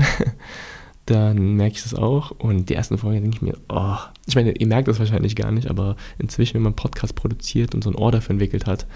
dann 1.07 1.55
merke 1.55 1.77
ich 1.77 1.83
das 1.83 1.95
auch. 1.95 2.31
Und 2.33 2.69
die 2.69 2.75
ersten 2.75 2.99
Folgen 2.99 3.23
denke 3.23 3.37
ich 3.37 3.43
mir, 3.43 3.57
oh, 3.69 3.97
ich 4.27 4.35
meine, 4.35 4.53
ihr 4.53 4.67
merkt 4.67 4.89
das 4.89 4.99
wahrscheinlich 4.99 5.35
gar 5.35 5.51
nicht, 5.51 5.69
aber 5.69 5.97
inzwischen, 6.19 6.55
wenn 6.55 6.63
man 6.63 6.77
Podcast 6.77 7.15
produziert 7.15 7.75
und 7.75 7.83
so 7.83 7.91
ein 7.91 7.97
Ohr 7.97 8.13
dafür 8.13 8.33
entwickelt 8.33 8.67
hat, 8.67 8.87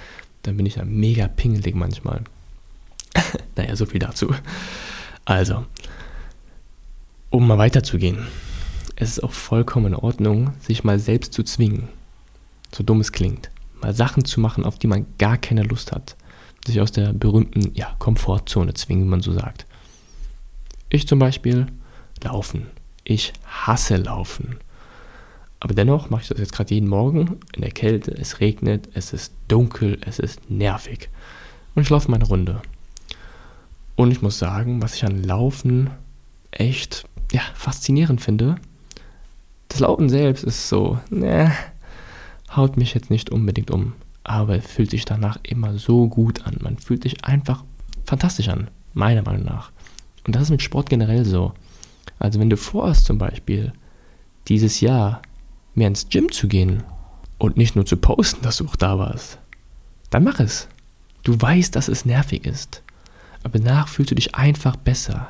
dann 0.42 0.56
bin 0.56 0.66
ich 0.66 0.76
ja 0.76 0.84
mega 0.84 1.28
pingelig 1.28 1.74
manchmal. 1.74 2.22
naja, 3.56 3.74
so 3.74 3.86
viel 3.86 3.98
dazu. 3.98 4.34
Also, 5.24 5.64
um 7.30 7.46
mal 7.46 7.58
weiterzugehen 7.58 8.26
es 9.00 9.10
ist 9.10 9.22
auch 9.22 9.32
vollkommen 9.32 9.86
in 9.86 9.94
Ordnung, 9.94 10.50
sich 10.60 10.82
mal 10.82 10.98
selbst 10.98 11.32
zu 11.32 11.44
zwingen. 11.44 11.88
So 12.74 12.82
dumm 12.82 13.00
es 13.00 13.12
klingt. 13.12 13.48
Mal 13.80 13.94
Sachen 13.94 14.24
zu 14.24 14.40
machen, 14.40 14.64
auf 14.64 14.76
die 14.76 14.88
man 14.88 15.06
gar 15.18 15.36
keine 15.36 15.62
Lust 15.62 15.92
hat. 15.92 16.16
Sich 16.66 16.80
aus 16.80 16.90
der 16.90 17.12
berühmten 17.12 17.72
ja, 17.74 17.94
Komfortzone 18.00 18.74
zwingen, 18.74 19.04
wie 19.04 19.10
man 19.10 19.20
so 19.20 19.32
sagt. 19.32 19.66
Ich 20.90 21.06
zum 21.06 21.20
Beispiel 21.20 21.68
laufen. 22.24 22.66
Ich 23.04 23.32
hasse 23.46 23.98
laufen. 23.98 24.56
Aber 25.60 25.74
dennoch 25.74 26.10
mache 26.10 26.22
ich 26.22 26.28
das 26.28 26.38
jetzt 26.40 26.52
gerade 26.52 26.74
jeden 26.74 26.88
Morgen 26.88 27.38
in 27.54 27.62
der 27.62 27.70
Kälte. 27.70 28.10
Es 28.10 28.40
regnet, 28.40 28.88
es 28.94 29.12
ist 29.12 29.32
dunkel, 29.46 30.00
es 30.04 30.18
ist 30.18 30.50
nervig. 30.50 31.08
Und 31.76 31.82
ich 31.82 31.90
laufe 31.90 32.10
meine 32.10 32.24
Runde. 32.24 32.62
Und 33.94 34.10
ich 34.10 34.22
muss 34.22 34.40
sagen, 34.40 34.82
was 34.82 34.96
ich 34.96 35.04
an 35.04 35.22
Laufen 35.22 35.90
echt 36.50 37.06
ja, 37.30 37.42
faszinierend 37.54 38.20
finde, 38.20 38.56
das 39.68 39.80
Laufen 39.80 40.08
selbst 40.08 40.44
ist 40.44 40.68
so, 40.68 40.98
ne, 41.10 41.52
haut 42.54 42.76
mich 42.76 42.94
jetzt 42.94 43.10
nicht 43.10 43.30
unbedingt 43.30 43.70
um, 43.70 43.92
aber 44.24 44.56
es 44.56 44.66
fühlt 44.66 44.90
sich 44.90 45.04
danach 45.04 45.38
immer 45.42 45.78
so 45.78 46.08
gut 46.08 46.46
an. 46.46 46.56
Man 46.60 46.78
fühlt 46.78 47.02
sich 47.02 47.24
einfach 47.24 47.64
fantastisch 48.04 48.48
an, 48.48 48.68
meiner 48.94 49.22
Meinung 49.22 49.44
nach. 49.44 49.70
Und 50.26 50.34
das 50.34 50.42
ist 50.44 50.50
mit 50.50 50.62
Sport 50.62 50.90
generell 50.90 51.24
so. 51.24 51.52
Also 52.18 52.40
wenn 52.40 52.50
du 52.50 52.56
vorhast 52.56 53.04
zum 53.04 53.18
Beispiel, 53.18 53.72
dieses 54.48 54.80
Jahr 54.80 55.22
mehr 55.74 55.88
ins 55.88 56.08
Gym 56.08 56.32
zu 56.32 56.48
gehen 56.48 56.82
und 57.38 57.56
nicht 57.56 57.76
nur 57.76 57.86
zu 57.86 57.96
posten, 57.96 58.42
dass 58.42 58.58
du 58.58 58.66
auch 58.66 58.76
da 58.76 58.98
warst, 58.98 59.38
dann 60.10 60.24
mach 60.24 60.40
es. 60.40 60.68
Du 61.22 61.40
weißt, 61.40 61.76
dass 61.76 61.88
es 61.88 62.04
nervig 62.04 62.46
ist. 62.46 62.82
Aber 63.44 63.58
danach 63.58 63.88
fühlst 63.88 64.10
du 64.10 64.14
dich 64.14 64.34
einfach 64.34 64.76
besser. 64.76 65.28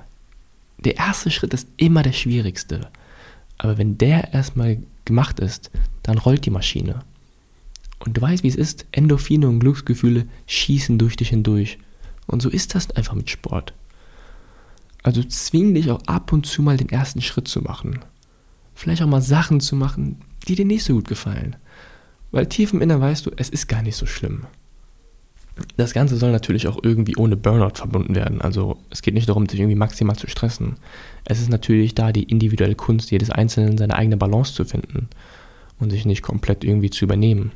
Der 0.79 0.97
erste 0.97 1.31
Schritt 1.31 1.53
ist 1.55 1.69
immer 1.77 2.03
der 2.03 2.13
schwierigste. 2.13 2.89
Aber 3.59 3.77
wenn 3.77 3.99
der 3.99 4.33
erstmal 4.33 4.79
gemacht 5.05 5.41
ist, 5.41 5.71
dann 6.03 6.19
rollt 6.19 6.47
die 6.47 6.51
Maschine. 6.51 7.01
Und 7.99 8.17
du 8.17 8.21
weißt, 8.21 8.45
wie 8.45 8.49
es 8.49 8.55
ist. 8.55 8.87
Endorphine 8.93 9.49
und 9.49 9.61
Glücksgefühle 9.61 10.27
schießen 10.47 10.99
durch 10.99 11.17
dich 11.17 11.31
hindurch. 11.31 11.79
Und 12.27 12.41
so 12.41 12.49
ist 12.49 12.75
das 12.75 12.91
einfach 12.93 13.15
mit 13.15 13.29
Sport. 13.29 13.75
Also 15.03 15.23
zwing 15.25 15.75
dich 15.75 15.91
auch 15.91 16.03
ab 16.07 16.33
und 16.33 16.47
zu 16.47 16.63
mal 16.63 16.77
den 16.77 16.89
ersten 16.89 17.21
Schritt 17.21 17.49
zu 17.49 17.61
machen. 17.63 18.01
Vielleicht 18.75 19.03
auch 19.03 19.09
mal 19.09 19.23
Sachen 19.23 19.61
zu 19.61 19.75
machen, 19.75 20.21
die 20.47 20.55
dir 20.55 20.65
nicht 20.65 20.85
so 20.85 20.95
gut 20.95 21.09
gefallen. 21.09 21.57
Weil 22.31 22.47
tief 22.47 22.73
im 22.73 22.81
Inneren 22.81 23.01
weißt 23.01 23.27
du, 23.27 23.31
es 23.37 23.49
ist 23.49 23.69
gar 23.69 23.83
nicht 23.83 23.97
so 23.97 24.07
schlimm. 24.07 24.47
Das 25.77 25.93
Ganze 25.93 26.17
soll 26.17 26.33
natürlich 26.33 26.69
auch 26.69 26.79
irgendwie 26.83 27.17
ohne 27.17 27.37
Burnout 27.37 27.77
verbunden 27.77 28.15
werden. 28.15 28.41
Also 28.41 28.79
es 28.91 29.03
geht 29.03 29.15
nicht 29.15 29.29
darum, 29.29 29.49
sich 29.49 29.61
irgendwie 29.61 29.77
maximal 29.77 30.17
zu 30.17 30.29
stressen. 30.29 30.77
Es 31.25 31.41
ist 31.41 31.51
natürlich 31.51 31.95
da 31.95 32.13
die 32.13 32.25
individuelle 32.25 32.75
Kunst 32.75 33.11
jedes 33.11 33.31
Einzelnen, 33.31 33.79
seine 33.79 33.97
eigene 33.97 34.17
Balance 34.17 34.55
zu 34.55 34.65
finden 34.65 35.09
und 35.79 35.91
sich 35.91 36.07
nicht 36.07 36.23
komplett 36.23 36.65
irgendwie 36.65 36.91
zu 36.91 37.05
übernehmen. 37.05 37.53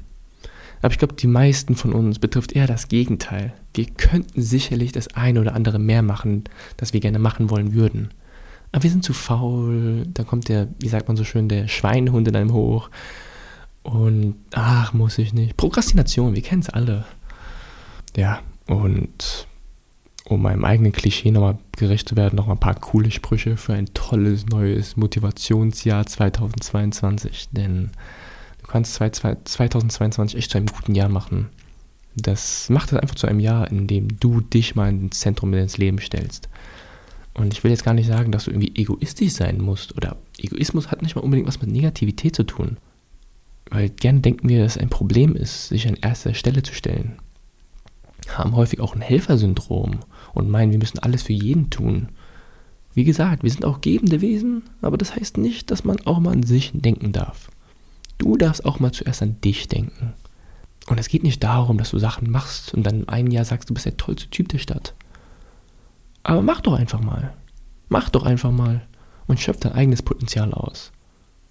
Aber 0.82 0.92
ich 0.92 0.98
glaube, 0.98 1.14
die 1.14 1.28
meisten 1.28 1.76
von 1.76 1.92
uns 1.92 2.18
betrifft 2.18 2.52
eher 2.52 2.66
das 2.66 2.88
Gegenteil. 2.88 3.52
Wir 3.72 3.86
könnten 3.86 4.42
sicherlich 4.42 4.90
das 4.90 5.14
eine 5.14 5.40
oder 5.40 5.54
andere 5.54 5.78
mehr 5.78 6.02
machen, 6.02 6.44
das 6.76 6.92
wir 6.92 7.00
gerne 7.00 7.20
machen 7.20 7.50
wollen 7.50 7.72
würden. 7.72 8.10
Aber 8.72 8.82
wir 8.82 8.90
sind 8.90 9.04
zu 9.04 9.12
faul, 9.12 10.06
da 10.12 10.24
kommt 10.24 10.48
der, 10.48 10.68
wie 10.80 10.88
sagt 10.88 11.06
man 11.06 11.16
so 11.16 11.24
schön, 11.24 11.48
der 11.48 11.68
Schweinehund 11.68 12.26
in 12.26 12.34
einem 12.34 12.52
hoch. 12.52 12.90
Und 13.82 14.36
ach, 14.52 14.92
muss 14.92 15.18
ich 15.18 15.32
nicht. 15.32 15.56
Prokrastination, 15.56 16.34
wir 16.34 16.42
kennen 16.42 16.62
es 16.62 16.70
alle. 16.70 17.04
Ja, 18.16 18.42
und 18.66 19.46
um 20.24 20.42
meinem 20.42 20.64
eigenen 20.64 20.92
Klischee 20.92 21.30
nochmal 21.30 21.58
gerecht 21.76 22.08
zu 22.08 22.16
werden, 22.16 22.36
nochmal 22.36 22.56
ein 22.56 22.60
paar 22.60 22.74
coole 22.74 23.10
Sprüche 23.10 23.56
für 23.56 23.74
ein 23.74 23.92
tolles 23.94 24.46
neues 24.46 24.96
Motivationsjahr 24.96 26.06
2022. 26.06 27.48
Denn 27.50 27.90
du 28.60 28.66
kannst 28.66 28.94
2022 28.94 30.38
echt 30.38 30.50
zu 30.50 30.58
einem 30.58 30.66
guten 30.66 30.94
Jahr 30.94 31.08
machen. 31.08 31.48
Das 32.14 32.68
macht 32.68 32.92
es 32.92 32.98
einfach 32.98 33.14
zu 33.14 33.26
einem 33.26 33.40
Jahr, 33.40 33.70
in 33.70 33.86
dem 33.86 34.20
du 34.20 34.40
dich 34.40 34.74
mal 34.74 34.90
ins 34.90 35.20
Zentrum 35.20 35.50
deines 35.52 35.78
Lebens 35.78 36.04
stellst. 36.04 36.48
Und 37.34 37.54
ich 37.54 37.64
will 37.64 37.70
jetzt 37.70 37.84
gar 37.84 37.94
nicht 37.94 38.06
sagen, 38.06 38.30
dass 38.30 38.44
du 38.44 38.50
irgendwie 38.50 38.74
egoistisch 38.76 39.32
sein 39.32 39.60
musst. 39.60 39.96
Oder 39.96 40.16
Egoismus 40.38 40.90
hat 40.90 41.02
nicht 41.02 41.16
mal 41.16 41.22
unbedingt 41.22 41.48
was 41.48 41.60
mit 41.60 41.70
Negativität 41.70 42.36
zu 42.36 42.44
tun. 42.44 42.76
Weil 43.70 43.88
gerne 43.88 44.20
denken 44.20 44.48
wir, 44.50 44.62
dass 44.62 44.76
es 44.76 44.82
ein 44.82 44.90
Problem 44.90 45.34
ist, 45.34 45.68
sich 45.68 45.88
an 45.88 45.96
erster 46.00 46.34
Stelle 46.34 46.62
zu 46.62 46.74
stellen. 46.74 47.16
Haben 48.28 48.56
häufig 48.56 48.80
auch 48.80 48.94
ein 48.94 49.00
Helfersyndrom 49.00 50.00
und 50.34 50.50
meinen, 50.50 50.70
wir 50.70 50.78
müssen 50.78 50.98
alles 50.98 51.22
für 51.22 51.32
jeden 51.32 51.70
tun. 51.70 52.08
Wie 52.94 53.04
gesagt, 53.04 53.42
wir 53.42 53.50
sind 53.50 53.64
auch 53.64 53.80
gebende 53.80 54.20
Wesen, 54.20 54.62
aber 54.82 54.98
das 54.98 55.16
heißt 55.16 55.38
nicht, 55.38 55.70
dass 55.70 55.84
man 55.84 56.00
auch 56.06 56.20
mal 56.20 56.32
an 56.32 56.42
sich 56.42 56.72
denken 56.74 57.12
darf. 57.12 57.50
Du 58.18 58.36
darfst 58.36 58.64
auch 58.64 58.80
mal 58.80 58.92
zuerst 58.92 59.22
an 59.22 59.40
dich 59.40 59.68
denken. 59.68 60.12
Und 60.88 60.98
es 60.98 61.08
geht 61.08 61.22
nicht 61.22 61.42
darum, 61.42 61.78
dass 61.78 61.90
du 61.90 61.98
Sachen 61.98 62.30
machst 62.30 62.74
und 62.74 62.82
dann 62.84 63.08
ein 63.08 63.30
Jahr 63.30 63.44
sagst, 63.44 63.70
du 63.70 63.74
bist 63.74 63.86
der 63.86 63.96
tollste 63.96 64.28
Typ 64.28 64.48
der 64.48 64.58
Stadt. 64.58 64.94
Aber 66.22 66.42
mach 66.42 66.60
doch 66.60 66.74
einfach 66.74 67.00
mal. 67.00 67.32
Mach 67.88 68.10
doch 68.10 68.24
einfach 68.24 68.50
mal 68.50 68.86
und 69.26 69.40
schöpf 69.40 69.60
dein 69.60 69.72
eigenes 69.72 70.02
Potenzial 70.02 70.52
aus. 70.52 70.92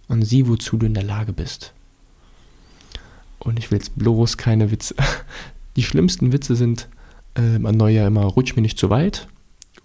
Und 0.08 0.24
sieh, 0.24 0.48
wozu 0.48 0.78
du 0.78 0.86
in 0.86 0.94
der 0.94 1.04
Lage 1.04 1.34
bist. 1.34 1.74
Und 3.40 3.58
ich 3.58 3.72
will 3.72 3.80
jetzt 3.80 3.98
bloß 3.98 4.38
keine 4.38 4.72
Witze. 4.72 4.96
Die 5.76 5.84
schlimmsten 5.84 6.32
Witze 6.32 6.56
sind 6.56 6.88
äh, 7.36 7.56
am 7.56 7.64
Neujahr 7.64 8.08
immer, 8.08 8.24
rutsch 8.24 8.56
mir 8.56 8.62
nicht 8.62 8.78
zu 8.78 8.90
weit. 8.90 9.28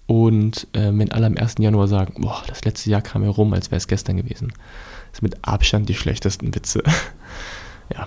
Und 0.06 0.68
äh, 0.72 0.92
wenn 0.92 1.12
alle 1.12 1.26
am 1.26 1.36
1. 1.36 1.56
Januar 1.58 1.88
sagen, 1.88 2.22
boah, 2.22 2.42
das 2.46 2.64
letzte 2.64 2.90
Jahr 2.90 3.02
kam 3.02 3.22
herum, 3.22 3.52
als 3.52 3.70
wäre 3.70 3.78
es 3.78 3.88
gestern 3.88 4.16
gewesen. 4.16 4.52
Das 5.10 5.18
sind 5.20 5.22
mit 5.22 5.44
Abstand 5.44 5.88
die 5.88 5.94
schlechtesten 5.94 6.54
Witze. 6.54 6.82
ja. 7.94 8.06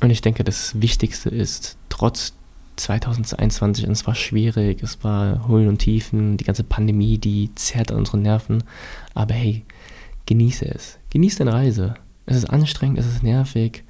Und 0.00 0.10
ich 0.10 0.20
denke, 0.20 0.44
das 0.44 0.80
Wichtigste 0.80 1.28
ist, 1.28 1.76
trotz 1.88 2.34
2022, 2.76 3.86
und 3.86 3.92
es 3.92 4.06
war 4.06 4.14
schwierig, 4.14 4.82
es 4.82 5.02
war 5.02 5.48
Höhen 5.48 5.68
und 5.68 5.78
Tiefen, 5.78 6.36
die 6.36 6.44
ganze 6.44 6.64
Pandemie, 6.64 7.18
die 7.18 7.52
zerrt 7.54 7.90
an 7.90 7.98
unseren 7.98 8.22
Nerven. 8.22 8.64
Aber 9.14 9.34
hey, 9.34 9.64
genieße 10.26 10.66
es. 10.66 10.98
Genieße 11.10 11.38
deine 11.38 11.52
Reise. 11.52 11.94
Es 12.26 12.36
ist 12.36 12.50
anstrengend, 12.50 12.98
es 12.98 13.06
ist 13.06 13.22
nervig, 13.22 13.84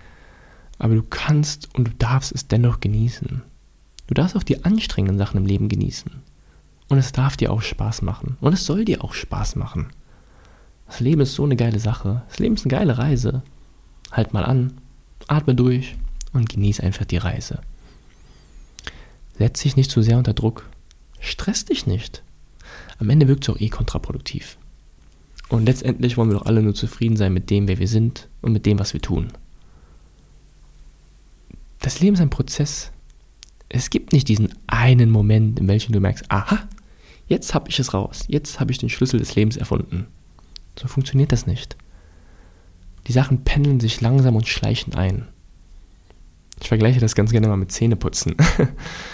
aber 0.79 0.95
du 0.95 1.03
kannst 1.03 1.75
und 1.75 1.89
du 1.89 1.93
darfst 1.99 2.33
es 2.33 2.49
dennoch 2.49 2.81
genießen. 2.81 3.43
Du 4.07 4.15
darfst 4.15 4.37
auch 4.37 4.43
die 4.43 4.65
anstrengenden 4.65 5.19
Sachen 5.19 5.39
im 5.39 5.47
Leben 5.47 5.69
genießen. 5.69 6.11
Und 6.89 6.99
es 6.99 7.13
darf 7.13 7.37
dir 7.37 7.53
auch 7.53 7.63
Spaß 7.63 8.03
machen. 8.03 8.37
Und 8.41 8.55
es 8.55 8.65
soll 8.65 8.85
dir 8.85 9.05
auch 9.05 9.13
Spaß 9.13 9.57
machen. 9.57 9.89
Das 10.87 11.01
Leben 11.01 11.21
ist 11.21 11.35
so 11.35 11.45
eine 11.45 11.57
geile 11.57 11.79
Sache. 11.79 12.23
Das 12.29 12.39
Leben 12.39 12.55
ist 12.55 12.65
eine 12.65 12.71
geile 12.71 12.97
Reise. 12.97 13.43
Halt 14.11 14.33
mal 14.33 14.45
an, 14.45 14.73
atme 15.27 15.55
durch 15.55 15.97
und 16.33 16.49
genieße 16.49 16.83
einfach 16.83 17.05
die 17.05 17.19
Reise. 17.19 17.61
Setz 19.39 19.61
dich 19.63 19.77
nicht 19.77 19.91
zu 19.91 20.01
sehr 20.01 20.17
unter 20.17 20.33
Druck. 20.33 20.69
Stress 21.21 21.67
dich 21.67 21.87
nicht. 21.87 22.23
Am 22.99 23.11
Ende 23.11 23.29
wirkt 23.29 23.45
es 23.45 23.55
auch 23.55 23.61
eh 23.61 23.69
kontraproduktiv. 23.69 24.57
Und 25.49 25.67
letztendlich 25.67 26.17
wollen 26.17 26.31
wir 26.31 26.39
doch 26.39 26.47
alle 26.47 26.63
nur 26.63 26.75
zufrieden 26.75 27.17
sein 27.17 27.33
mit 27.33 27.51
dem, 27.51 27.69
wer 27.69 27.79
wir 27.79 27.89
sind 27.89 28.29
und 28.41 28.53
mit 28.53 28.65
dem, 28.65 28.79
was 28.79 28.95
wir 28.95 29.03
tun. 29.03 29.29
Das 31.81 32.01
Leben 32.01 32.15
ist 32.15 32.21
ein 32.21 32.31
Prozess. 32.31 32.91
Es 33.69 33.91
gibt 33.91 34.13
nicht 34.13 34.29
diesen 34.29 34.55
einen 34.67 35.11
Moment, 35.11 35.61
in 35.61 35.69
welchem 35.69 35.93
du 35.93 36.01
merkst, 36.01 36.31
aha, 36.31 36.61
jetzt 37.27 37.55
habe 37.55 37.69
ich 37.69 37.79
es 37.79 37.93
raus, 37.95 38.25
jetzt 38.29 38.61
habe 38.61 38.73
ich 38.73 38.79
den 38.79 38.89
Schlüssel 38.89 39.21
des 39.21 39.35
Lebens 39.35 39.57
erfunden. 39.57 40.07
So 40.79 40.89
funktioniert 40.89 41.33
das 41.33 41.47
nicht. 41.47 41.77
Die 43.07 43.13
Sachen 43.13 43.45
pendeln 43.45 43.81
sich 43.81 44.01
langsam 44.01 44.37
und 44.37 44.49
schleichen 44.49 44.95
ein. 44.95 45.29
Ich 46.61 46.69
vergleiche 46.69 47.01
das 47.01 47.15
ganz 47.15 47.31
gerne 47.31 47.49
mal 47.49 47.57
mit 47.57 47.73
Zähneputzen. 47.73 48.35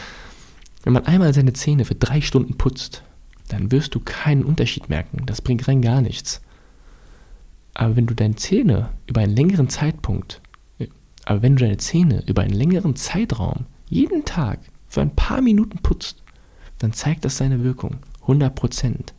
Wenn 0.82 0.92
man 0.92 1.06
einmal 1.06 1.32
seine 1.32 1.52
Zähne 1.52 1.84
für 1.84 1.94
drei 1.94 2.20
Stunden 2.20 2.56
putzt, 2.56 3.02
dann 3.48 3.70
wirst 3.70 3.94
du 3.94 4.00
keinen 4.00 4.44
Unterschied 4.44 4.88
merken. 4.88 5.22
Das 5.26 5.42
bringt 5.42 5.66
rein 5.68 5.82
gar 5.82 6.00
nichts. 6.00 6.40
Aber 7.74 7.96
wenn 7.96 8.06
du 8.06 8.14
deine 8.14 8.36
Zähne 8.36 8.90
über 9.06 9.20
einen 9.20 9.34
längeren 9.34 9.68
Zeitpunkt, 9.68 10.40
aber 11.24 11.42
wenn 11.42 11.56
du 11.56 11.64
deine 11.64 11.78
Zähne 11.78 12.22
über 12.26 12.42
einen 12.42 12.54
längeren 12.54 12.96
Zeitraum 12.96 13.66
jeden 13.88 14.24
Tag 14.24 14.60
für 14.88 15.00
ein 15.00 15.14
paar 15.14 15.40
Minuten 15.40 15.78
putzt, 15.78 16.22
dann 16.78 16.92
zeigt 16.92 17.24
das 17.24 17.36
seine 17.36 17.62
Wirkung. 17.64 17.96
100 18.22 18.54
Prozent. 18.54 19.14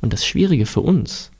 Und 0.00 0.12
das 0.12 0.26
Schwierige 0.26 0.66
für 0.66 0.80
uns, 0.80 1.30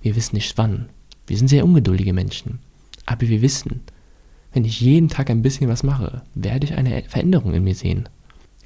wir 0.00 0.16
wissen 0.16 0.36
nicht 0.36 0.56
wann. 0.58 0.88
Wir 1.26 1.36
sind 1.36 1.48
sehr 1.48 1.64
ungeduldige 1.64 2.12
Menschen. 2.12 2.58
Aber 3.06 3.28
wir 3.28 3.42
wissen, 3.42 3.80
wenn 4.52 4.64
ich 4.64 4.80
jeden 4.80 5.08
Tag 5.08 5.30
ein 5.30 5.42
bisschen 5.42 5.68
was 5.68 5.82
mache, 5.82 6.22
werde 6.34 6.66
ich 6.66 6.74
eine 6.74 7.02
Veränderung 7.02 7.54
in 7.54 7.64
mir 7.64 7.74
sehen. 7.74 8.08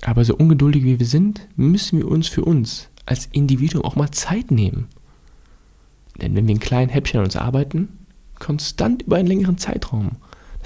Aber 0.03 0.25
so 0.25 0.37
ungeduldig 0.37 0.85
wie 0.85 0.99
wir 0.99 1.07
sind, 1.07 1.47
müssen 1.57 1.99
wir 1.99 2.09
uns 2.09 2.29
für 2.29 2.45
uns 2.45 2.89
als 3.07 3.27
Individuum 3.33 3.85
auch 3.85 3.97
mal 3.97 4.11
Zeit 4.11 4.51
nehmen. 4.51 4.89
Denn 6.21 6.35
wenn 6.35 6.47
wir 6.47 6.55
in 6.55 6.61
kleinen 6.61 6.91
Häppchen 6.91 7.21
an 7.21 7.27
uns 7.27 7.37
arbeiten, 7.37 7.89
konstant 8.39 9.03
über 9.03 9.17
einen 9.17 9.29
längeren 9.29 9.59
Zeitraum, 9.59 10.13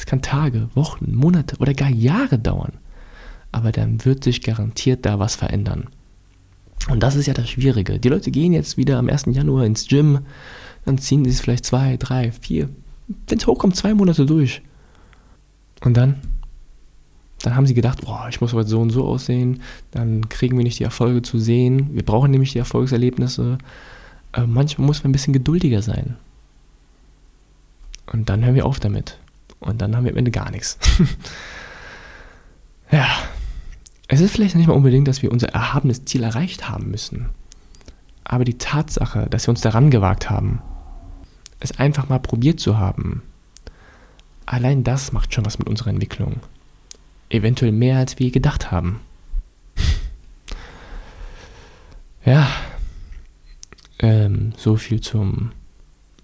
das 0.01 0.07
kann 0.07 0.23
Tage, 0.23 0.71
Wochen, 0.75 1.15
Monate 1.15 1.57
oder 1.59 1.75
gar 1.75 1.91
Jahre 1.91 2.39
dauern, 2.39 2.73
aber 3.53 3.71
dann 3.71 4.03
wird 4.07 4.25
sich 4.25 4.41
garantiert 4.41 5.05
da 5.05 5.19
was 5.19 5.35
verändern. 5.35 5.89
Und 6.89 7.03
das 7.03 7.17
ist 7.17 7.27
ja 7.27 7.35
das 7.35 7.51
Schwierige. 7.51 7.99
Die 7.99 8.09
Leute 8.09 8.31
gehen 8.31 8.55
jetzt 8.55 8.79
wieder 8.79 8.99
am 8.99 9.11
1. 9.11 9.27
Januar 9.27 9.67
ins 9.67 9.89
Gym, 9.89 10.21
dann 10.87 10.97
ziehen 10.97 11.23
sie 11.25 11.31
es 11.31 11.43
vielleicht 11.43 11.67
zwei, 11.67 11.99
drei, 11.99 12.33
vier, 12.33 12.71
wenn 13.29 13.37
es 13.37 13.47
hochkommt, 13.47 13.77
zwei 13.77 13.93
Monate 13.93 14.25
durch. 14.25 14.63
Und 15.83 15.99
dann 15.99 16.17
dann 17.43 17.57
haben 17.57 17.67
sie 17.67 17.75
gedacht, 17.75 18.03
boah, 18.05 18.27
ich 18.29 18.41
muss 18.41 18.53
heute 18.53 18.69
so 18.69 18.81
und 18.81 18.91
so 18.91 19.07
aussehen, 19.07 19.63
dann 19.93 20.29
kriegen 20.29 20.57
wir 20.57 20.65
nicht 20.65 20.79
die 20.79 20.85
Erfolge 20.85 21.23
zu 21.23 21.39
sehen. 21.39 21.95
Wir 21.95 22.05
brauchen 22.05 22.31
nämlich 22.31 22.53
die 22.53 22.59
Erfolgserlebnisse. 22.59 23.57
Aber 24.33 24.47
manchmal 24.47 24.87
muss 24.87 25.03
man 25.03 25.09
ein 25.09 25.13
bisschen 25.13 25.33
geduldiger 25.33 25.81
sein. 25.81 26.17
Und 28.13 28.29
dann 28.29 28.45
hören 28.45 28.57
wir 28.57 28.67
auf 28.67 28.79
damit. 28.79 29.19
Und 29.61 29.81
dann 29.81 29.97
haben 29.97 30.05
wir 30.05 30.13
am 30.13 30.19
Ende 30.19 30.31
gar 30.31 30.51
nichts. 30.51 30.79
ja. 32.91 33.07
Es 34.09 34.21
ist 34.21 34.33
vielleicht 34.33 34.57
nicht 34.57 34.67
mal 34.67 34.75
unbedingt, 34.75 35.07
dass 35.07 35.23
wir 35.23 35.31
unser 35.31 35.51
erhabenes 35.51 36.05
Ziel 36.05 36.25
erreicht 36.25 36.69
haben 36.69 36.91
müssen. 36.91 37.29
Aber 38.25 38.45
die 38.45 38.59
Tatsache, 38.59 39.29
dass 39.31 39.47
wir 39.47 39.51
uns 39.51 39.61
daran 39.61 39.91
gewagt 39.91 40.29
haben, 40.29 40.61
es 41.61 41.79
einfach 41.79 42.09
mal 42.09 42.19
probiert 42.19 42.59
zu 42.59 42.79
haben, 42.79 43.23
allein 44.47 44.83
das 44.83 45.13
macht 45.13 45.33
schon 45.33 45.47
was 45.47 45.59
mit 45.59 45.69
unserer 45.69 45.91
Entwicklung 45.91 46.41
eventuell 47.31 47.73
mehr, 47.73 47.99
als 47.99 48.19
wir 48.19 48.31
gedacht 48.31 48.71
haben. 48.71 49.01
ja, 52.25 52.49
ähm, 54.01 54.53
so 54.57 54.77
viel 54.77 55.01
zum 55.01 55.53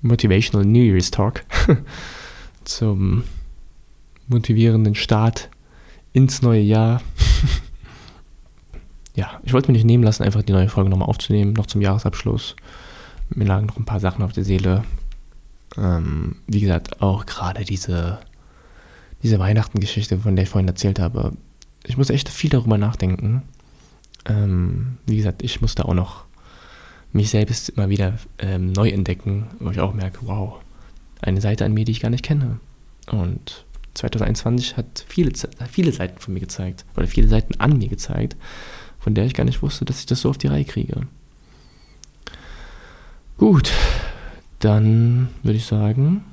Motivational 0.03 0.66
New 0.66 0.83
Year's 0.83 1.11
Talk, 1.11 1.44
zum 2.68 3.24
motivierenden 4.29 4.94
Start 4.94 5.50
ins 6.12 6.42
neue 6.42 6.61
Jahr. 6.61 7.00
ja, 9.14 9.40
ich 9.44 9.52
wollte 9.52 9.68
mir 9.68 9.74
nicht 9.74 9.85
nehmen 9.85 10.05
lassen, 10.05 10.22
einfach 10.22 10.42
die 10.42 10.52
neue 10.52 10.68
Folge 10.68 10.90
nochmal 10.90 11.09
aufzunehmen, 11.09 11.52
noch 11.52 11.66
zum 11.66 11.81
Jahresabschluss. 11.81 12.57
Mir 13.31 13.44
lagen 13.44 13.66
noch 13.66 13.76
ein 13.76 13.85
paar 13.85 14.00
Sachen 14.00 14.24
auf 14.24 14.33
der 14.33 14.44
Seele. 14.44 14.85
Ähm, 15.76 16.37
wie 16.46 16.61
gesagt, 16.61 17.02
auch 17.02 17.26
gerade 17.26 17.64
diese, 17.64 18.18
diese 19.22 19.38
Weihnachtengeschichte, 19.38 20.18
von 20.18 20.37
der 20.37 20.44
ich 20.44 20.48
vorhin 20.48 20.68
erzählt 20.68 20.98
habe. 20.98 21.33
Ich 21.85 21.96
muss 21.96 22.11
echt 22.11 22.29
viel 22.29 22.50
darüber 22.50 22.79
nachdenken. 22.79 23.42
Ähm, 24.24 24.98
wie 25.07 25.16
gesagt, 25.16 25.42
ich 25.42 25.61
musste 25.61 25.85
auch 25.85 25.94
noch 25.94 26.24
mich 27.12 27.31
selbst 27.31 27.70
immer 27.70 27.88
wieder 27.88 28.14
ähm, 28.38 28.72
neu 28.72 28.88
entdecken, 28.88 29.46
wo 29.61 29.70
ich 29.70 29.81
auch 29.81 29.94
merke, 29.94 30.20
wow, 30.22 30.61
eine 31.20 31.40
Seite 31.40 31.64
an 31.64 31.72
mir, 31.72 31.85
die 31.85 31.92
ich 31.92 32.00
gar 32.00 32.11
nicht 32.11 32.24
kenne. 32.24 32.61
Und 33.11 33.64
2021 33.94 34.76
hat 34.76 35.05
viele, 35.09 35.33
viele 35.70 35.92
Seiten 35.92 36.20
von 36.20 36.35
mir 36.35 36.40
gezeigt, 36.40 36.85
oder 36.96 37.07
viele 37.07 37.29
Seiten 37.29 37.59
an 37.61 37.79
mir 37.79 37.88
gezeigt, 37.88 38.37
von 38.98 39.14
der 39.14 39.24
ich 39.24 39.35
gar 39.35 39.44
nicht 39.44 39.62
wusste, 39.62 39.85
dass 39.85 40.00
ich 40.00 40.07
das 40.07 40.20
so 40.20 40.31
auf 40.31 40.38
die 40.38 40.48
Reihe 40.48 40.64
kriege. 40.64 41.02
Gut, 43.38 43.70
dann 44.61 45.29
würde 45.42 45.59
ich 45.59 45.66
sagen, 45.66 46.24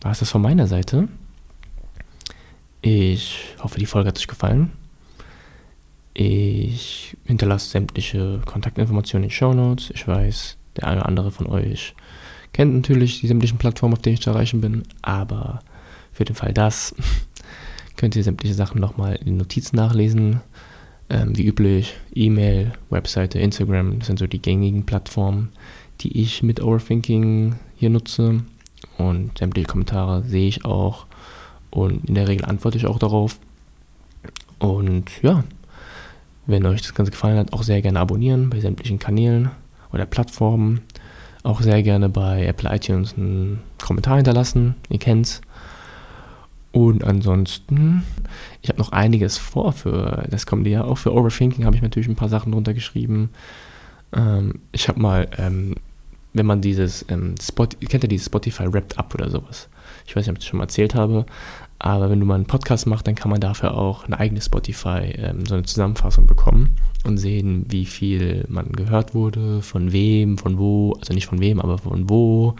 war 0.00 0.12
es 0.12 0.20
das 0.20 0.30
von 0.30 0.42
meiner 0.42 0.66
Seite. 0.66 1.08
Ich 2.80 3.54
hoffe, 3.60 3.78
die 3.78 3.86
Folge 3.86 4.08
hat 4.08 4.18
euch 4.18 4.28
gefallen. 4.28 4.72
Ich 6.14 7.16
hinterlasse 7.26 7.70
sämtliche 7.70 8.40
Kontaktinformationen 8.44 9.24
in 9.24 9.28
den 9.28 9.34
Show 9.34 9.52
Notes. 9.54 9.90
Ich 9.90 10.06
weiß, 10.08 10.56
der 10.76 10.88
eine 10.88 11.00
oder 11.00 11.08
andere 11.08 11.30
von 11.30 11.46
euch 11.46 11.94
kennt 12.58 12.74
natürlich 12.74 13.20
die 13.20 13.28
sämtlichen 13.28 13.56
Plattformen, 13.56 13.94
auf 13.94 14.02
denen 14.02 14.14
ich 14.14 14.20
zu 14.20 14.30
erreichen 14.30 14.60
bin, 14.60 14.82
aber 15.00 15.60
für 16.12 16.24
den 16.24 16.34
Fall 16.34 16.52
das 16.52 16.92
könnt 17.96 18.16
ihr 18.16 18.24
sämtliche 18.24 18.52
Sachen 18.54 18.80
nochmal 18.80 19.14
in 19.14 19.26
den 19.26 19.36
Notizen 19.36 19.76
nachlesen. 19.76 20.40
Ähm, 21.08 21.38
wie 21.38 21.46
üblich, 21.46 21.94
E-Mail, 22.12 22.72
Webseite, 22.90 23.38
Instagram, 23.38 24.00
das 24.00 24.08
sind 24.08 24.18
so 24.18 24.26
die 24.26 24.42
gängigen 24.42 24.84
Plattformen, 24.86 25.50
die 26.00 26.20
ich 26.20 26.42
mit 26.42 26.60
Overthinking 26.60 27.54
hier 27.76 27.90
nutze. 27.90 28.40
Und 28.96 29.38
sämtliche 29.38 29.68
Kommentare 29.68 30.24
sehe 30.24 30.48
ich 30.48 30.64
auch 30.64 31.06
und 31.70 32.06
in 32.06 32.16
der 32.16 32.26
Regel 32.26 32.44
antworte 32.44 32.76
ich 32.76 32.86
auch 32.86 32.98
darauf. 32.98 33.38
Und 34.58 35.22
ja, 35.22 35.44
wenn 36.46 36.66
euch 36.66 36.82
das 36.82 36.92
Ganze 36.92 37.12
gefallen 37.12 37.38
hat, 37.38 37.52
auch 37.52 37.62
sehr 37.62 37.82
gerne 37.82 38.00
abonnieren 38.00 38.50
bei 38.50 38.58
sämtlichen 38.58 38.98
Kanälen 38.98 39.52
oder 39.92 40.06
Plattformen. 40.06 40.80
Auch 41.48 41.62
sehr 41.62 41.82
gerne 41.82 42.10
bei 42.10 42.44
Apple 42.44 42.68
iTunes 42.70 43.14
einen 43.16 43.60
Kommentar 43.82 44.16
hinterlassen. 44.16 44.74
Ihr 44.90 44.98
kennt's. 44.98 45.40
Und 46.72 47.04
ansonsten, 47.04 48.02
ich 48.60 48.68
habe 48.68 48.78
noch 48.78 48.92
einiges 48.92 49.38
vor 49.38 49.72
für 49.72 50.26
das 50.30 50.44
kommende 50.44 50.68
Jahr. 50.68 50.84
Auch 50.84 50.98
für 50.98 51.14
Overthinking 51.14 51.64
habe 51.64 51.74
ich 51.74 51.80
natürlich 51.80 52.06
ein 52.06 52.16
paar 52.16 52.28
Sachen 52.28 52.52
drunter 52.52 52.74
geschrieben. 52.74 53.30
Ähm, 54.12 54.56
ich 54.72 54.88
habe 54.88 55.00
mal, 55.00 55.26
ähm, 55.38 55.76
wenn 56.34 56.44
man 56.44 56.60
dieses, 56.60 57.06
ähm, 57.08 57.36
Spot, 57.40 57.66
kennt 57.66 58.04
ihr 58.04 58.10
dieses 58.10 58.26
Spotify 58.26 58.70
Wrapped 58.70 58.98
Up 58.98 59.14
oder 59.14 59.30
sowas? 59.30 59.70
Ich 60.06 60.16
weiß 60.16 60.26
nicht, 60.26 60.30
ob 60.30 60.38
ich 60.38 60.44
das 60.44 60.48
schon 60.48 60.58
mal 60.58 60.64
erzählt 60.64 60.94
habe, 60.94 61.26
aber 61.78 62.10
wenn 62.10 62.18
du 62.18 62.26
mal 62.26 62.34
einen 62.34 62.46
Podcast 62.46 62.86
machst, 62.86 63.06
dann 63.06 63.14
kann 63.14 63.30
man 63.30 63.40
dafür 63.40 63.76
auch 63.76 64.04
eine 64.04 64.18
eigene 64.18 64.40
Spotify, 64.40 65.12
ähm, 65.16 65.46
so 65.46 65.54
eine 65.54 65.64
Zusammenfassung 65.64 66.26
bekommen 66.26 66.76
und 67.04 67.18
sehen, 67.18 67.66
wie 67.68 67.86
viel 67.86 68.44
man 68.48 68.72
gehört 68.72 69.14
wurde, 69.14 69.62
von 69.62 69.92
wem, 69.92 70.38
von 70.38 70.58
wo, 70.58 70.94
also 71.00 71.14
nicht 71.14 71.26
von 71.26 71.40
wem, 71.40 71.60
aber 71.60 71.78
von 71.78 72.10
wo, 72.10 72.56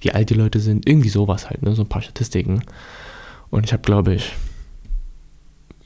wie 0.00 0.12
alt 0.12 0.30
die 0.30 0.34
Leute 0.34 0.60
sind, 0.60 0.86
irgendwie 0.86 1.08
sowas 1.08 1.48
halt, 1.48 1.62
ne? 1.62 1.74
so 1.74 1.82
ein 1.82 1.88
paar 1.88 2.02
Statistiken. 2.02 2.62
Und 3.50 3.64
ich 3.64 3.72
habe, 3.72 3.82
glaube 3.82 4.14
ich, 4.14 4.34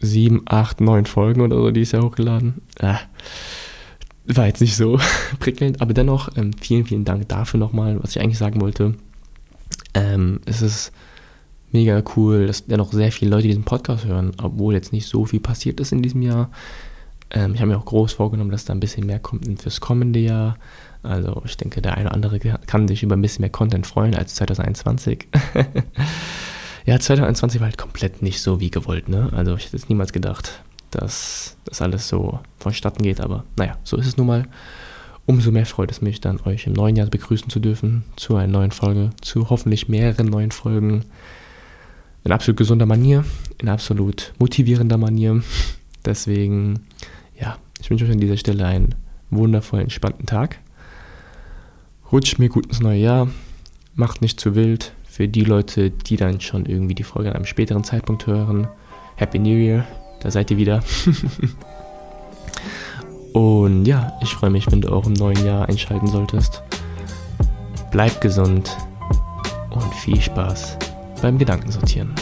sieben, 0.00 0.42
acht, 0.46 0.80
neun 0.80 1.06
Folgen 1.06 1.40
oder 1.40 1.56
so 1.56 1.70
dieses 1.70 1.92
Jahr 1.92 2.02
hochgeladen. 2.02 2.62
Äh, 2.80 2.94
war 4.26 4.46
jetzt 4.46 4.60
nicht 4.60 4.76
so 4.76 4.98
prickelnd, 5.38 5.80
aber 5.80 5.94
dennoch 5.94 6.36
ähm, 6.36 6.52
vielen, 6.60 6.84
vielen 6.84 7.04
Dank 7.04 7.28
dafür 7.28 7.60
nochmal, 7.60 8.02
was 8.02 8.16
ich 8.16 8.20
eigentlich 8.20 8.38
sagen 8.38 8.60
wollte. 8.60 8.94
Ähm, 9.94 10.40
es 10.46 10.62
ist 10.62 10.92
mega 11.72 12.02
cool, 12.16 12.46
dass 12.46 12.66
dennoch 12.66 12.92
sehr 12.92 13.12
viele 13.12 13.30
Leute 13.30 13.48
diesen 13.48 13.64
Podcast 13.64 14.04
hören, 14.04 14.32
obwohl 14.42 14.74
jetzt 14.74 14.92
nicht 14.92 15.06
so 15.06 15.24
viel 15.24 15.40
passiert 15.40 15.80
ist 15.80 15.92
in 15.92 16.02
diesem 16.02 16.22
Jahr. 16.22 16.50
Ähm, 17.30 17.54
ich 17.54 17.60
habe 17.60 17.70
mir 17.72 17.78
auch 17.78 17.84
groß 17.84 18.12
vorgenommen, 18.12 18.50
dass 18.50 18.64
da 18.64 18.74
ein 18.74 18.80
bisschen 18.80 19.06
mehr 19.06 19.18
kommt 19.18 19.46
fürs 19.60 19.80
kommende 19.80 20.20
Jahr. 20.20 20.56
Also 21.02 21.42
ich 21.44 21.56
denke, 21.56 21.82
der 21.82 21.96
eine 21.96 22.06
oder 22.06 22.14
andere 22.14 22.38
kann 22.38 22.86
sich 22.86 23.02
über 23.02 23.16
ein 23.16 23.22
bisschen 23.22 23.42
mehr 23.42 23.50
Content 23.50 23.86
freuen 23.86 24.14
als 24.14 24.34
2021. 24.36 25.26
ja, 26.86 26.98
2021 27.00 27.60
war 27.60 27.66
halt 27.66 27.78
komplett 27.78 28.22
nicht 28.22 28.40
so 28.40 28.60
wie 28.60 28.70
gewollt, 28.70 29.08
ne? 29.08 29.30
Also 29.32 29.56
ich 29.56 29.66
hätte 29.66 29.76
es 29.76 29.88
niemals 29.88 30.12
gedacht, 30.12 30.62
dass 30.90 31.56
das 31.64 31.82
alles 31.82 32.06
so 32.06 32.38
vonstatten 32.58 33.02
geht, 33.02 33.20
aber 33.20 33.44
naja, 33.56 33.78
so 33.82 33.96
ist 33.96 34.06
es 34.06 34.16
nun 34.16 34.26
mal. 34.28 34.46
Umso 35.24 35.52
mehr 35.52 35.66
freut 35.66 35.90
es 35.90 36.02
mich 36.02 36.20
dann, 36.20 36.40
euch 36.40 36.66
im 36.66 36.72
neuen 36.72 36.96
Jahr 36.96 37.06
begrüßen 37.06 37.48
zu 37.48 37.60
dürfen, 37.60 38.04
zu 38.16 38.34
einer 38.34 38.52
neuen 38.52 38.72
Folge, 38.72 39.10
zu 39.20 39.50
hoffentlich 39.50 39.88
mehreren 39.88 40.26
neuen 40.26 40.50
Folgen 40.50 41.04
in 42.24 42.32
absolut 42.32 42.56
gesunder 42.56 42.86
Manier, 42.86 43.24
in 43.60 43.68
absolut 43.68 44.32
motivierender 44.38 44.98
Manier. 44.98 45.42
Deswegen, 46.04 46.80
ja, 47.38 47.56
ich 47.80 47.88
wünsche 47.88 48.04
euch 48.04 48.10
an 48.10 48.20
dieser 48.20 48.36
Stelle 48.36 48.66
einen 48.66 48.96
wundervollen, 49.30 49.84
entspannten 49.84 50.26
Tag. 50.26 50.58
Rutscht 52.10 52.38
mir 52.38 52.48
gut 52.48 52.66
ins 52.66 52.80
neue 52.80 53.00
Jahr, 53.00 53.28
macht 53.94 54.22
nicht 54.22 54.40
zu 54.40 54.54
wild. 54.54 54.92
Für 55.04 55.28
die 55.28 55.44
Leute, 55.44 55.90
die 55.90 56.16
dann 56.16 56.40
schon 56.40 56.66
irgendwie 56.66 56.94
die 56.94 57.04
Folge 57.04 57.28
an 57.28 57.36
einem 57.36 57.44
späteren 57.44 57.84
Zeitpunkt 57.84 58.26
hören, 58.26 58.66
Happy 59.16 59.38
New 59.38 59.56
Year, 59.56 59.84
da 60.20 60.30
seid 60.30 60.50
ihr 60.50 60.56
wieder. 60.56 60.82
Und 63.32 63.86
ja, 63.86 64.12
ich 64.20 64.34
freue 64.34 64.50
mich, 64.50 64.70
wenn 64.70 64.80
du 64.80 64.92
auch 64.92 65.06
im 65.06 65.14
neuen 65.14 65.44
Jahr 65.44 65.68
einschalten 65.68 66.06
solltest. 66.06 66.62
Bleib 67.90 68.20
gesund 68.20 68.76
und 69.70 69.94
viel 69.94 70.20
Spaß 70.20 70.78
beim 71.20 71.38
Gedankensortieren. 71.38 72.14